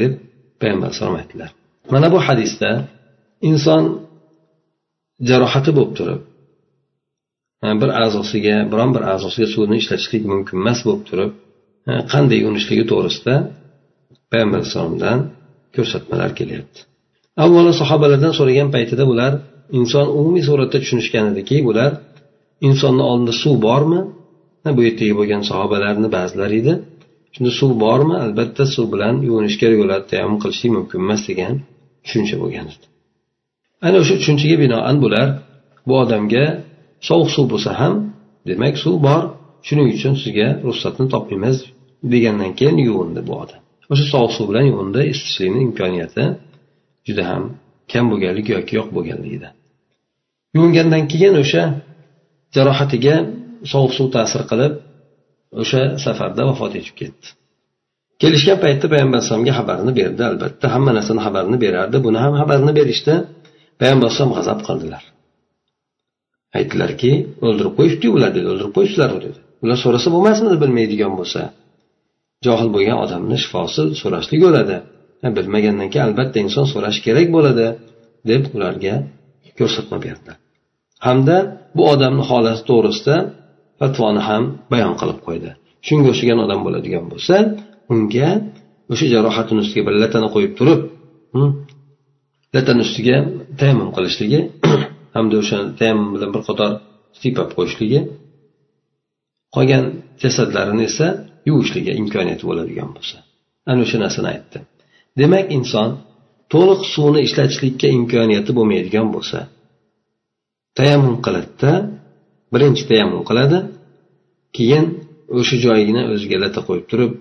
deb 0.00 0.12
payg'ambar 0.60 0.86
alayhisalom 0.88 1.16
aytdilar. 1.20 1.50
Mana 1.94 2.08
bu 2.14 2.18
hadisda 2.28 2.70
inson 3.50 3.82
jarohati 5.28 5.70
bo'lib 5.76 5.92
turib 5.98 6.20
bir 7.80 7.90
a'zosiga 8.04 8.56
biron 8.72 8.90
bir 8.96 9.02
a'zosiga 9.12 9.48
suvni 9.54 9.76
ishlatishlik 9.82 10.22
mumkin 10.32 10.56
emas 10.62 10.80
bo'lib 10.86 11.02
turib 11.10 11.30
qanday 12.12 12.38
yuvinishligi 12.42 12.84
to'g'risida 12.92 13.34
payg'ambar 14.30 14.58
alayhissalomdan 14.60 15.18
ko'rsatmalar 15.76 16.30
kelyapti. 16.38 16.80
Avvalo 17.44 17.72
sahobalardan 17.80 18.32
so'ragan 18.38 18.68
paytida 18.76 19.04
bular 19.10 19.32
inson 19.78 20.06
umumiy 20.18 20.44
suratda 20.48 20.78
tushunishgan 20.82 21.24
ediki 21.32 21.56
bular 21.68 21.90
insonni 22.68 23.04
oldida 23.10 23.34
suv 23.42 23.56
bormi? 23.68 24.00
Bu 24.76 24.80
yerdagi 24.88 25.14
bo'lgan 25.20 25.42
sahobalarni 25.50 26.08
ba'zilari 26.16 26.56
edi. 26.62 26.72
Shunda 27.34 27.50
suv 27.60 27.70
bormi? 27.84 28.16
Albatta 28.24 28.64
suv 28.74 28.86
bilan 28.94 29.14
yuvinish 29.28 29.56
kerak 29.60 29.78
bo'ladi 29.82 30.04
tayammum 30.12 30.38
qilishlik 30.42 30.72
mumkin 30.78 30.98
emas 31.04 31.22
degan 31.28 31.54
tushuncha 32.04 32.36
bo'lgan 32.42 32.66
edi. 32.72 32.86
Ana 33.86 33.96
o'sha 34.02 34.14
tushunchaga 34.20 34.56
binoan 34.64 34.96
bular 35.04 35.28
bu 35.88 35.94
odamga 36.02 36.44
sovuq 37.08 37.30
suv 37.36 37.46
bo'lsa 37.52 37.70
ham 37.80 37.94
demak 38.48 38.74
suv 38.84 38.94
bor 39.06 39.22
shuning 39.66 39.88
uchun 39.96 40.14
sizga 40.22 40.48
ruxsatni 40.66 41.06
topmaymiz 41.14 41.56
degandan 42.12 42.52
keyin 42.58 42.76
yuvindi 42.88 43.20
bu 43.28 43.34
odam. 43.42 43.60
O'sha 43.92 44.04
sovuq 44.12 44.32
suv 44.36 44.46
bilan 44.50 44.64
yuvindi 44.70 45.00
isitishlikni 45.12 45.60
imkoniyati 45.68 46.24
juda 47.06 47.22
ham 47.30 47.42
kam 47.92 48.04
bo'lganligi 48.12 48.50
yoki 48.56 48.72
yo'q 48.78 48.88
bo'lganligida. 48.96 49.48
Yuvingandan 50.54 51.04
keyin 51.12 51.34
o'sha 51.42 51.62
jarohatiga 52.56 53.16
sovuq 53.72 53.92
suv 53.98 54.06
ta'sir 54.16 54.42
qilib 54.50 54.72
o'sha 55.60 55.82
safarda 56.04 56.42
vafot 56.50 56.72
etib 56.80 56.94
ketdi. 57.00 57.26
Kelishgan 58.22 58.58
paytda 58.64 58.86
payg'ambar 58.92 59.16
alayhisalomga 59.18 59.52
xabarini 59.58 59.92
berdi 60.00 60.22
albatta. 60.30 60.66
Hamma 60.74 60.92
narsani 60.98 61.20
xabarini 61.26 61.58
berardi. 61.64 61.96
Buni 62.06 62.18
ham 62.24 62.34
xabarini 62.40 62.72
berishdi. 62.78 63.14
Payg'ambar 63.80 64.06
alayhisalom 64.06 64.32
g'azab 64.38 64.60
qildilar. 64.68 65.02
Aytdilarki 66.58 67.12
o'ldirib 67.46 67.74
qo'yishdi 67.78 68.06
ular 68.16 68.30
dedi 68.36 68.46
o'ldirib 68.52 68.72
qo'yibsizlar 68.76 69.10
dedi. 69.26 69.38
Ular 69.64 69.78
so'rasa 69.84 70.08
bo'lmasmidi 70.14 70.56
bilmaydigan 70.62 71.12
bo'lsa? 71.20 71.40
Johil 72.46 72.68
bo'lgan 72.74 72.98
odamni 73.04 73.36
shifosi 73.44 73.82
so'rashlik 74.00 74.40
bo'ladi 74.46 74.76
bilmagandan 75.36 75.88
keyin 75.92 76.04
albatta 76.08 76.36
inson 76.44 76.66
so'rashi 76.72 77.00
kerak 77.06 77.28
bo'ladi 77.36 77.66
deb 78.30 78.42
ularga 78.56 78.94
ko'rsatma 79.58 79.98
berdi. 80.06 80.32
Hamda 81.06 81.36
bu 81.76 81.82
odamni 81.94 82.22
holati 82.30 82.62
to'g'risida 82.70 83.16
fatvoni 83.80 84.22
ham 84.28 84.42
bayon 84.72 84.94
qilib 85.00 85.18
qo'ydi. 85.26 85.50
Shunga 85.86 86.08
o'xshagan 86.12 86.38
odam 86.44 86.60
bo'ladigan 86.66 87.04
bo'lsa 87.12 87.36
unga 87.92 88.30
o'sha 88.92 89.06
jarohatini 89.14 89.60
ustiga 89.64 89.82
bir 89.88 89.94
latani 90.02 90.28
qo'yib 90.34 90.52
turib 90.58 90.80
hmm, 91.34 91.50
latani 92.54 92.82
ustiga 92.86 93.16
tayammum 93.60 93.90
qilishligi 93.96 94.40
hamda 95.16 95.34
o'sha 95.42 95.58
tayammum 95.78 96.10
bilan 96.14 96.30
bir 96.34 96.42
qator 96.48 96.70
siypab 97.20 97.50
qo'yishligi 97.56 98.00
qolgan 99.54 99.84
jasadlarini 100.22 100.84
esa 100.90 101.06
yuvishligi 101.48 101.92
imkoniyati 102.02 102.44
bo'ladigan 102.50 102.90
bo'lsa. 102.96 103.16
Ana 103.70 103.80
o'sha 103.86 103.98
narsani 104.04 104.28
aytdi. 104.34 104.58
Demak 105.20 105.46
inson 105.58 105.88
to'liq 106.52 106.80
suvni 106.94 107.20
ishlatishlikka 107.28 107.88
imkoniyati 107.98 108.50
bo'lmaydigan 108.58 109.08
bo'lsa 109.14 109.38
tayammum 110.78 111.16
qiladida 111.24 111.72
birinchi 112.54 112.82
tayammum 112.90 113.22
qiladi 113.28 113.58
keyin 114.56 114.84
o'sha 115.38 115.56
joyini 115.64 116.02
o'ziga 116.12 116.36
lata 116.44 116.60
qo'yib 116.68 116.86
turib 116.90 117.12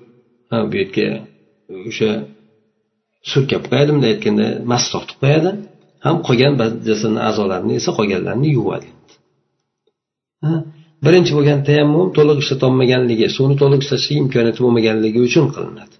bu 0.70 0.76
yerga 0.82 1.08
o'sha 1.90 2.10
surkab 3.32 3.64
qo'yadi 3.70 3.90
bunday 3.96 4.12
aytganda 4.16 4.48
mas 4.72 4.84
tortib 4.94 5.18
qo'yadi 5.24 5.52
ham 6.06 6.16
qolgan 6.28 6.54
jasadni 6.90 7.22
a'zolarini 7.30 7.74
esa 7.80 7.92
qolganlarini 7.98 8.50
yuvadi. 8.58 8.88
Birinchi 11.06 11.32
bo'lgan 11.38 11.60
tayammum 11.68 12.08
to'liq 12.18 12.38
ishlatolmaganligi 12.44 13.28
suvni 13.36 13.56
to'liq 13.62 13.80
ishlatishga 13.86 14.16
imkoniyati 14.24 14.60
bo'lmaganligi 14.66 15.20
uchun 15.28 15.46
qilinadi. 15.56 15.96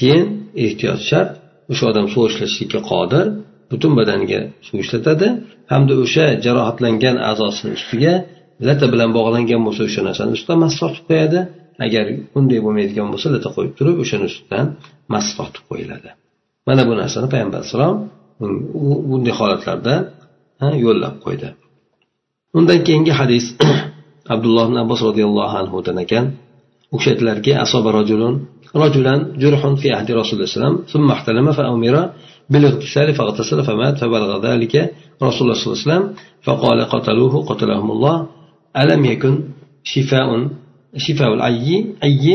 Keyin 0.00 0.26
ehtiyot 0.66 1.00
shart 1.10 1.30
o'sha 1.72 1.84
odam 1.90 2.06
suv 2.12 2.22
ishlatishlikka 2.30 2.80
qodir 2.90 3.26
butun 3.70 3.92
badaniga 3.98 4.40
suv 4.66 4.76
ishlatadi 4.84 5.26
hamda 5.72 5.94
o'sha 6.04 6.26
jarohatlangan 6.44 7.16
a'zosini 7.30 7.70
ustiga 7.78 8.14
lata 8.67 8.85
bilan 8.93 9.09
bog'langan 9.17 9.61
bo'lsa 9.67 9.81
o'sha 9.89 10.01
narsani 10.07 10.31
ustidan 10.37 10.57
mas 10.63 10.73
tortib 10.81 11.03
qo'yadi 11.09 11.39
agar 11.85 12.05
bunday 12.33 12.59
bo'lmaydigan 12.65 13.07
bo'lsa 13.13 13.27
lata 13.35 13.49
qo'yib 13.55 13.73
turib 13.79 13.97
o'shani 14.03 14.25
ustidan 14.31 14.65
mas 15.13 15.25
tortib 15.37 15.63
qo'yiladi 15.69 16.09
mana 16.67 16.81
bu 16.89 16.93
narsani 17.01 17.27
payg'ambar 17.33 17.57
alayhissalom 17.59 17.95
bunday 19.11 19.33
holatlarda 19.39 19.95
yo'llab 20.85 21.15
qo'ydi 21.25 21.47
undan 22.57 22.79
keyingi 22.87 23.13
hadis 23.19 23.45
abdulloh 24.33 24.63
ibn 24.69 24.77
abbos 24.83 24.99
roziyallohu 25.09 25.55
anhudan 25.61 25.97
ekan 26.05 26.25
u 26.93 26.95
kishi 26.97 27.09
aytdilarki 27.13 27.51
asoba 27.65 27.89
rajulun 27.99 28.35
رجلا 28.83 29.13
جرح 29.41 29.61
في 29.81 29.87
عهد 29.95 30.09
رسول 30.11 30.33
الله 30.35 30.45
صلى 30.45 30.55
الله 30.55 30.65
عليه 30.65 30.75
وسلم 30.75 30.75
ثم 30.93 31.07
احتلم 31.15 31.47
فأمر 31.57 31.95
بالاغتسال 32.51 33.07
فاغتسل 33.17 33.59
فمات 33.67 33.95
فبلغ 34.01 34.31
ذلك 34.47 34.73
رسول 35.27 35.43
الله 35.43 35.57
صلى 35.59 35.67
الله 35.67 35.79
عليه 35.79 35.87
وسلم 35.87 36.03
فقال 36.45 36.79
قتلوه 36.93 37.33
قتلهم 37.49 37.87
الله 37.95 38.27
alam 38.82 39.02
yakun 39.12 39.34
shifaun 39.92 40.42
shifaul 41.04 41.40
ayyi 41.48 41.78
ayyi 42.06 42.34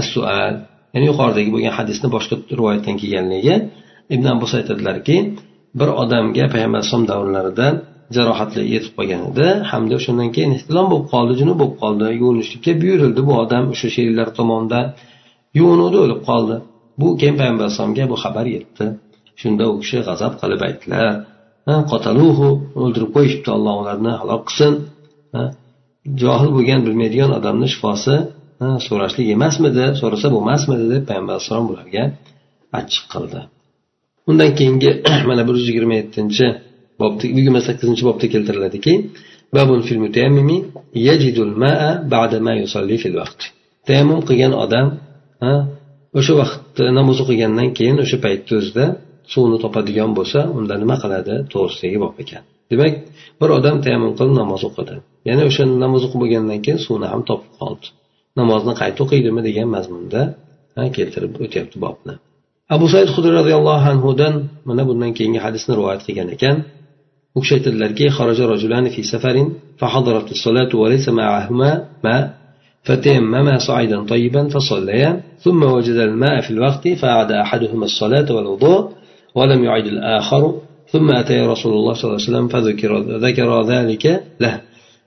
as 0.00 0.06
sual 0.14 0.54
ya'ni 0.94 1.06
yuqoridagi 1.10 1.50
bo'lgan 1.54 1.74
hadisni 1.78 2.08
boshqa 2.16 2.34
rivoyatdan 2.58 2.94
kelganligi. 3.00 3.54
Ibn 4.14 4.26
abbos 4.34 4.52
aytadilarki 4.58 5.16
bir 5.78 5.88
odamga 6.02 6.44
payg'ambar 6.52 6.78
alayhisalom 6.80 7.06
davrlarida 7.12 7.66
jarohatlar 8.16 8.64
yetib 8.74 8.92
qolgan 8.98 9.20
edi 9.30 9.46
hamda 9.70 9.94
o'shandan 9.98 10.28
keyin 10.36 10.50
ehtilom 10.56 10.86
bo'lib 10.92 11.06
qoldi 11.14 11.32
junub 11.40 11.56
bo'lib 11.60 11.76
qoldi 11.82 12.06
yuvinishlikka 12.20 12.72
buyurildi. 12.82 13.20
Bu 13.28 13.32
odam 13.44 13.64
o'sha 13.72 13.88
sheriklar 13.96 14.28
tomonidan 14.38 14.86
yuvinuvdi 15.58 15.98
o'lib 16.04 16.20
qoldi. 16.28 16.56
Bu 17.00 17.08
keyin 17.20 17.36
payg'ambar 17.40 17.64
alayhisalomga 17.66 18.04
bu 18.12 18.16
xabar 18.24 18.46
yetdi. 18.56 18.84
Shunda 19.40 19.64
u 19.72 19.74
kishi 19.82 19.98
g'azab 20.08 20.32
qilib 20.40 20.60
aytdilar. 20.68 21.06
Qotaluhu 21.90 22.48
o'ldirib 22.82 23.10
qo'yishibdi 23.16 23.50
olloh 23.56 23.74
ularni 23.82 24.12
halok 24.20 24.42
qilsin. 24.48 24.72
Johil 26.22 26.50
bo'lgan 26.56 26.80
bilmaydigan 26.86 27.30
odamni 27.38 27.68
shifosi 27.74 28.16
so'rashlik 28.86 29.28
emasmidi 29.36 29.84
so'rasa 30.00 30.26
bo'lmasmidi 30.34 30.84
deb 30.94 31.02
payg'ambar 31.08 31.32
alayhissalom 31.34 31.66
bularga 31.70 32.04
achchiq 32.78 33.04
qildi. 33.14 33.40
Undan 34.30 34.50
keyingi 34.58 34.90
mana 35.30 35.42
bir 35.48 35.54
yuz 35.58 35.66
yigirma 35.70 35.94
yettinchi 36.00 36.46
bobda 37.00 37.24
yigirma 37.38 37.60
sakkizinchi 37.68 38.04
bobda 38.08 38.26
keltiriladiki 38.34 38.94
tayammum 43.86 44.20
qilgan 44.28 44.52
odam 44.64 44.86
o'sha 46.18 46.32
vaqtda 46.40 46.84
namoz 46.98 47.18
o'qigandan 47.24 47.68
keyin 47.78 47.96
o'sha 48.04 48.16
paytni 48.24 48.52
o'zida 48.60 48.84
suvni 49.32 49.58
topadigan 49.64 50.10
bo'lsa 50.18 50.40
unda 50.58 50.74
nima 50.82 50.96
qiladi? 51.02 51.34
To'g'risidagi 51.52 51.98
bob 52.04 52.14
ekan. 52.24 52.42
Demak 52.70 52.94
bir 53.40 53.48
odam 53.58 53.76
tayammum 53.84 54.12
qilib 54.18 54.34
namoz 54.42 54.62
o'qidi 54.68 54.94
ya'ni 55.28 55.42
o'sha 55.48 55.62
namoz 55.84 56.02
o'qib 56.06 56.18
bo'lgandan 56.22 56.58
keyin 56.64 56.80
suvni 56.86 57.06
ham 57.12 57.20
topib 57.28 57.52
qoldi 57.60 57.86
namozni 58.40 58.74
qayta 58.80 58.98
o'qiydimi 59.04 59.40
degan 59.48 59.68
mazmunda 59.76 60.20
keltirib 60.96 61.32
o'tyapti 61.44 61.76
bobni 61.84 62.14
abu 62.74 62.86
said 62.92 63.08
hudri 63.14 63.32
roziyallohu 63.40 63.86
anhudan 63.94 64.34
mana 64.68 64.82
bundan 64.88 65.12
keyingi 65.18 65.40
hadisni 65.46 65.72
rivoyat 65.78 66.02
qilgan 66.06 66.28
ekan 66.36 66.56
u 67.36 67.38
kishi 67.42 67.54
aytadilarki 67.58 68.06
في 68.94 69.02
سفر 69.02 69.36
فحضرت 69.80 70.30
الصلاة 70.36 70.76
وليس 70.82 71.08
معهما 71.08 71.70
ماء 72.04 72.22
فتيمما 72.82 73.58
صعيدا 73.58 74.04
طيبا 74.04 74.48
فصليا 74.48 75.10
ثم 75.44 75.62
وجد 75.62 75.96
الماء 76.08 76.40
في 76.40 76.50
الوقت 76.50 76.88
فأعاد 76.88 77.32
أحدهما 77.32 77.84
الصلاة 77.84 78.34
والوضوء 78.34 78.90
ولم 79.34 79.64
يعد 79.64 79.86
الآخر 79.86 80.42
ثم 80.93 81.07
أتي 81.21 81.39
رسول 81.53 81.73
الله 81.73 81.93
صلى 81.93 82.07
الله 82.07 82.19
عليه 82.19 82.29
وسلم 82.29 82.47
فذكر 82.53 82.91
ذكر 83.27 83.49
ذلك 83.73 84.05
له 84.43 84.55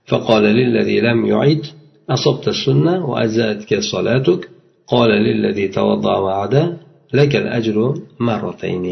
فقال 0.09 0.43
للذي 0.43 0.97
لم 1.07 1.25
يعد 1.25 1.63
أصبت 2.09 2.47
السنة 2.47 3.05
وأجزأتك 3.09 3.79
صلاتك 3.79 4.41
قال 4.87 5.09
للذي 5.09 5.67
توضأ 5.67 6.15
وعدا 6.17 6.77
لك 7.13 7.35
الأجر 7.35 7.77
مرتين 8.19 8.85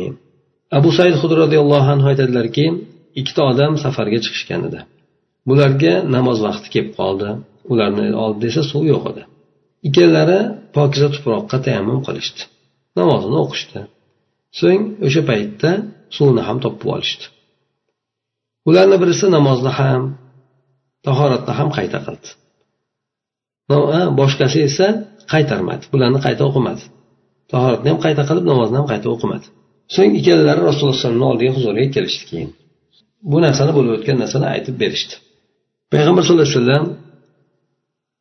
abu 0.77 0.89
said 0.97 1.13
hudri 1.21 1.37
roziyallohu 1.43 1.87
anhu 1.93 2.07
aytadilarki 2.11 2.65
ikkita 3.19 3.41
odam 3.51 3.73
safarga 3.83 4.19
chiqishgan 4.25 4.61
edi 4.69 4.79
bularga 5.49 5.93
namoz 6.15 6.37
vaqti 6.47 6.67
kelib 6.73 6.91
qoldi 6.99 7.29
ularni 7.71 8.05
oldida 8.23 8.45
esa 8.51 8.63
suv 8.71 8.83
yo'q 8.93 9.03
edi 9.11 9.23
ikkalalari 9.87 10.39
pokiza 10.77 11.07
tuproqqa 11.15 11.57
tayammum 11.65 11.99
qilishdi 12.07 12.43
namozini 12.99 13.37
o'qishdi 13.43 13.79
so'ng 14.59 14.83
o'sha 15.07 15.21
paytda 15.31 15.71
suvni 16.16 16.42
ham 16.48 16.58
topib 16.64 16.88
olishdi. 16.94 17.24
Ularni 18.68 18.96
birisi 19.02 19.26
namozni 19.36 19.72
ham 19.80 20.02
tahoratni 21.06 21.52
ham 21.58 21.68
qayta 21.76 21.98
qildi. 22.06 22.28
Boshqasi 24.20 24.58
esa 24.68 24.86
qaytarmadi. 25.32 25.84
Bularni 25.92 26.20
qayta 26.26 26.42
o'qimadi. 26.48 26.82
Tahoratni 27.52 27.88
ham 27.92 28.00
qayta 28.04 28.22
qilib 28.28 28.44
namozni 28.52 28.76
ham 28.80 28.86
qayta 28.92 29.06
o'qimadi. 29.14 29.46
So'ng 29.94 30.12
ikkalalari 30.18 30.62
rasululloh 30.68 30.94
alayhivasallamni 30.94 31.26
oldiga 31.32 31.52
huzuriga 31.56 31.90
kelishdi 31.96 32.24
keyin. 32.30 32.50
Bu 33.30 33.36
narsani 33.46 33.72
bo'lib 33.76 33.92
o'tgan 33.96 34.16
narsani 34.22 34.46
aytib 34.54 34.74
berishdi. 34.82 35.14
Payg'ambar 35.92 36.22
sallallohu 36.24 36.48
alayhi 36.48 36.60
vasallam 36.60 36.84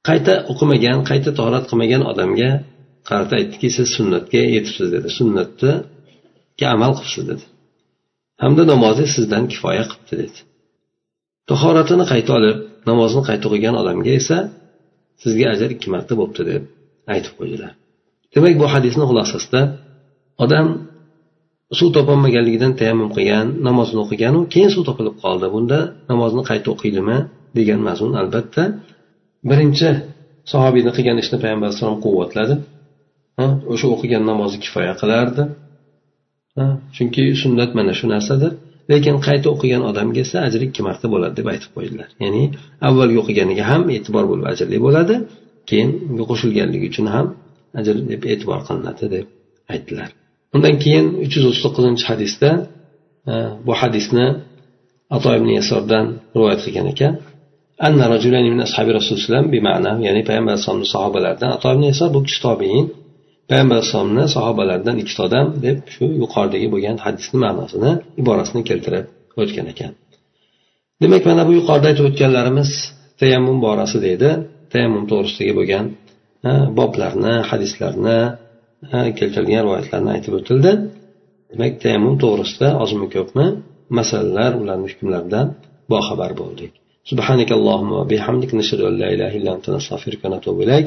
qayta 0.09 0.33
o'qimagan 0.51 0.99
qayta 1.09 1.29
tahorat 1.37 1.65
qilmagan 1.69 2.01
odamga 2.11 2.51
qarata 3.09 3.33
aytdiki 3.39 3.67
siz 3.77 3.87
sunnatga 3.97 4.41
yetibsiz 4.55 4.87
dedi. 4.95 5.07
Sunnatga 5.19 6.65
amal 6.75 6.91
qilibsiz 6.97 7.23
dedi. 7.31 7.43
Hamda 8.43 8.63
namozi 8.73 9.05
sizdan 9.15 9.43
kifoya 9.51 9.83
qilibdi 9.91 10.15
dedi. 10.21 10.39
Tahoratini 11.49 12.05
qayta 12.11 12.31
olib 12.39 12.57
namozni 12.89 13.21
qayta 13.29 13.45
o'qigan 13.49 13.75
odamga 13.81 14.11
esa 14.21 14.37
sizga 15.23 15.45
ajr 15.53 15.69
ikki 15.75 15.87
marta 15.93 16.13
bo'libdi 16.19 16.43
deb 16.51 16.63
aytib 17.13 17.33
qo'ydilar. 17.39 17.71
Demak 18.33 18.55
bu 18.61 18.65
hadisni 18.73 19.05
xulosasida 19.09 19.61
odam 20.43 20.67
suv 21.79 21.89
topolmaganligidan 21.97 22.73
tayammum 22.79 23.09
qilgan 23.15 23.47
namozni 23.67 23.99
o'qiganu 24.03 24.39
keyin 24.53 24.71
suv 24.75 24.83
topilib 24.89 25.15
qoldi 25.23 25.47
bunda 25.55 25.79
namozni 26.11 26.43
qayta 26.49 26.67
o'qiydimi 26.73 27.17
degan 27.57 27.79
mazmun 27.87 28.13
albatta 28.21 28.63
birinchi 29.49 29.89
sahobiyni 30.51 30.91
qilgan 30.97 31.17
ishni 31.23 31.37
payg'ambar 31.43 31.67
alayhisalom 31.67 31.99
quvvatladi. 32.05 32.55
O'sha 33.73 33.87
o'qigan 33.95 34.23
namozi 34.31 34.57
kifoya 34.65 34.93
qilardi. 35.01 35.43
Chunki 36.95 37.23
sunnat 37.41 37.71
mana 37.77 37.93
shu 37.99 38.05
narsadir. 38.13 38.51
Lekin 38.91 39.15
qayta 39.27 39.47
o'qigan 39.53 39.83
odamga 39.89 40.19
esa 40.25 40.37
ajri 40.47 40.63
ikki 40.69 40.81
marta 40.87 41.05
bo'ladi 41.13 41.33
deb 41.39 41.47
aytib 41.53 41.71
qo'ydilar. 41.75 42.09
Ya'ni 42.23 42.43
avvalgi 42.87 43.17
o'qiganiga 43.23 43.63
ham 43.71 43.81
e'tibor 43.95 44.25
bo'lib 44.31 44.45
ajrli 44.53 44.77
bo'ladi 44.85 45.15
keyin 45.69 45.89
unga 46.09 46.25
qo'shilganligi 46.31 46.85
uchun 46.91 47.07
ham 47.15 47.27
ajr 47.79 47.95
deb 48.11 48.21
e'tibor 48.31 48.59
qilinadi 48.67 49.05
deb 49.15 49.25
aytdilar. 49.73 50.09
Undan 50.55 50.75
keyin 50.83 51.05
uch 51.23 51.33
yuz 51.35 51.45
o'ttiz 51.49 51.61
to'qqizinchi 51.65 52.05
hadisda 52.11 52.49
bu 53.67 53.73
hadisni 53.81 54.25
ato 55.15 55.29
ibn 55.39 55.49
yasordan 55.59 56.05
rivoyat 56.35 56.61
qilgan 56.65 56.87
ekan. 56.93 57.13
Anna 57.87 58.05
rajulani 58.13 58.49
min 58.53 58.61
ashabi 58.67 58.91
rasululloh 58.99 59.43
bima'na 59.55 59.91
ya'ni 60.05 60.21
payg'ambar 60.27 60.51
alayhisalomni 60.53 60.87
sahobalaridan 60.95 61.49
ato 61.57 61.67
ibn 61.75 61.83
yasor 61.91 62.09
bu 62.15 62.19
kishi 62.27 62.39
tobein 62.47 62.85
payg'ambar 63.50 63.76
alayhisalomni 63.78 64.24
sahobalaridan 64.36 64.96
ikkita 65.02 65.22
odam 65.28 65.46
deb 65.66 65.78
shu 65.94 66.04
yuqoridagi 66.22 66.66
bo'lgan 66.74 66.96
hadisni 67.04 67.38
ma'nosini 67.44 67.90
iborasini 68.20 68.62
keltirib 68.70 69.06
o'tgan 69.42 69.66
ekan 69.72 69.92
demak 71.02 71.22
mana 71.30 71.42
bu 71.48 71.52
yuqorida 71.58 71.86
aytib 71.90 72.04
o'tganlarimiz 72.10 72.70
tayammum 73.20 73.58
borasida 73.66 74.08
edi 74.16 74.30
tayammum 74.72 75.04
to'g'risidagi 75.10 75.52
bo'lgan 75.60 75.84
boblarni 76.78 77.34
hadislarni 77.50 78.18
keltirilgan 79.18 79.62
rivoyatlarni 79.66 80.10
aytib 80.16 80.32
o'tildi 80.38 80.72
demak 81.52 81.72
tayammum 81.84 82.14
to'g'risida 82.22 82.68
ozmi 82.84 83.06
ko'pmi 83.16 83.46
masalalar 83.98 84.52
ularni 84.62 84.86
hukmlaridan 84.92 85.46
boxabar 85.92 86.32
bo'ldik 86.42 86.72
سبحانك 87.10 87.50
اللهم 87.58 87.90
وبحمدك 88.00 88.50
نشهد 88.60 88.80
أن 88.88 88.94
لا 89.02 89.08
إله 89.14 89.30
إلا 89.38 89.50
أنت 89.56 89.66
نستغفرك 89.76 90.20
ونتوب 90.24 90.56
إليك 90.64 90.86